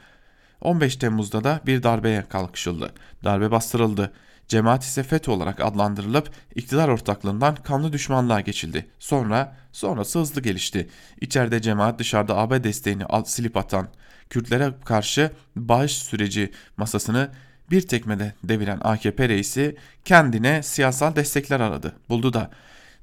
[0.61, 2.93] 15 Temmuz'da da bir darbeye kalkışıldı.
[3.23, 4.11] Darbe bastırıldı.
[4.49, 8.87] Cemaat ise FETÖ olarak adlandırılıp iktidar ortaklığından kanlı düşmanlığa geçildi.
[8.99, 10.89] Sonra, sonrası hızlı gelişti.
[11.21, 13.87] İçeride cemaat dışarıda AB desteğini silip atan,
[14.29, 17.29] Kürtlere karşı bağış süreci masasını
[17.71, 21.95] bir tekmede deviren AKP reisi kendine siyasal destekler aradı.
[22.09, 22.51] Buldu da.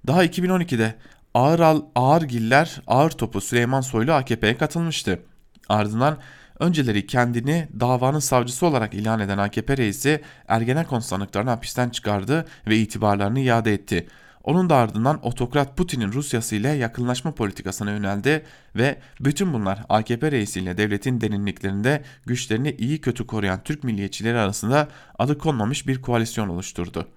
[0.07, 0.95] Daha 2012'de
[1.35, 5.23] ağır, al, ağır giller ağır topu Süleyman Soylu AKP'ye katılmıştı.
[5.69, 6.19] Ardından
[6.59, 13.41] Önceleri kendini davanın savcısı olarak ilan eden AKP reisi Ergenekon sanıklarını hapisten çıkardı ve itibarlarını
[13.41, 14.07] iade etti.
[14.45, 18.45] Onun da ardından otokrat Putin'in Rusyası ile yakınlaşma politikasına yöneldi
[18.77, 24.89] ve bütün bunlar AKP reisiyle devletin derinliklerinde güçlerini iyi kötü koruyan Türk milliyetçileri arasında
[25.19, 27.09] adı konmamış bir koalisyon oluşturdu.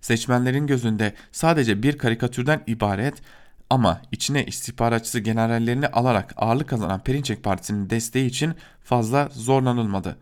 [0.00, 3.14] Seçmenlerin gözünde sadece bir karikatürden ibaret
[3.70, 8.54] ama içine istihbaratçısı generallerini alarak ağırlık kazanan Perinçek Partisi'nin desteği için
[8.84, 10.16] fazla zorlanılmadı.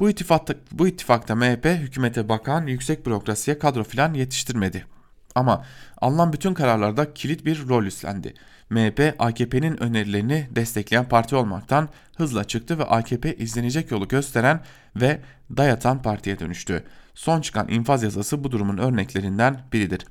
[0.00, 4.86] Bu ittifakta, bu ittifakta MHP hükümete bakan yüksek bürokrasiye kadro filan yetiştirmedi.
[5.34, 5.64] Ama
[6.00, 8.34] alınan bütün kararlarda kilit bir rol üstlendi.
[8.70, 14.60] MHP AKP'nin önerilerini destekleyen parti olmaktan hızla çıktı ve AKP izlenecek yolu gösteren
[14.96, 15.20] ve
[15.56, 16.84] dayatan partiye dönüştü.
[17.14, 20.06] Son çıkan infaz yazısı bu durumun örneklerinden biridir.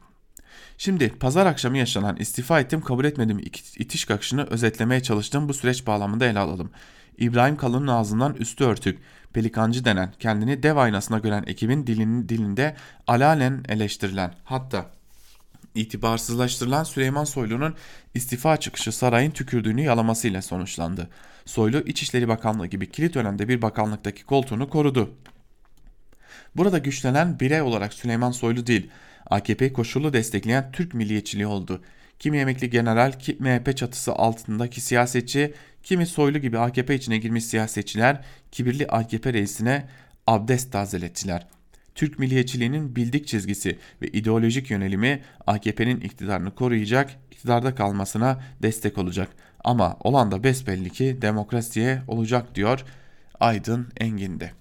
[0.82, 3.39] Şimdi pazar akşamı yaşanan istifa ettim kabul etmedim
[3.77, 6.71] itiş kakışını özetlemeye çalıştığım bu süreç bağlamında ele alalım.
[7.17, 8.99] İbrahim Kalın'ın ağzından üstü örtük,
[9.34, 12.75] pelikancı denen, kendini dev aynasına gören ekibin dilinin dilinde
[13.07, 14.86] alalen eleştirilen, hatta
[15.75, 17.75] itibarsızlaştırılan Süleyman Soylu'nun
[18.13, 21.09] istifa çıkışı sarayın tükürdüğünü yalamasıyla sonuçlandı.
[21.45, 25.13] Soylu İçişleri Bakanlığı gibi kilit önemde bir bakanlıktaki koltuğunu korudu.
[26.55, 28.89] Burada güçlenen birey olarak Süleyman Soylu değil,
[29.26, 31.82] AKP koşullu destekleyen Türk milliyetçiliği oldu.
[32.19, 35.53] Kimi emekli general, kimi MHP çatısı altındaki siyasetçi,
[35.84, 39.88] kimi Soylu gibi AKP içine girmiş siyasetçiler kibirli AKP reisine
[40.28, 41.47] abdest tazelettiler.
[41.95, 49.30] Türk milliyetçiliğinin bildik çizgisi ve ideolojik yönelimi AKP'nin iktidarını koruyacak, iktidarda kalmasına destek olacak.
[49.63, 52.86] Ama olan da besbelli ki demokrasiye olacak diyor
[53.39, 54.51] Aydın Engin'de.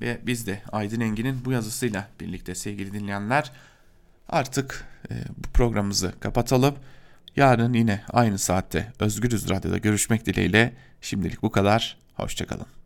[0.00, 3.52] Ve biz de Aydın Engin'in bu yazısıyla birlikte sevgili dinleyenler
[4.28, 6.74] artık e, bu programımızı kapatalım.
[7.36, 11.96] Yarın yine aynı saatte Özgürüz Radyo'da görüşmek dileğiyle şimdilik bu kadar.
[12.14, 12.77] Hoşçakalın.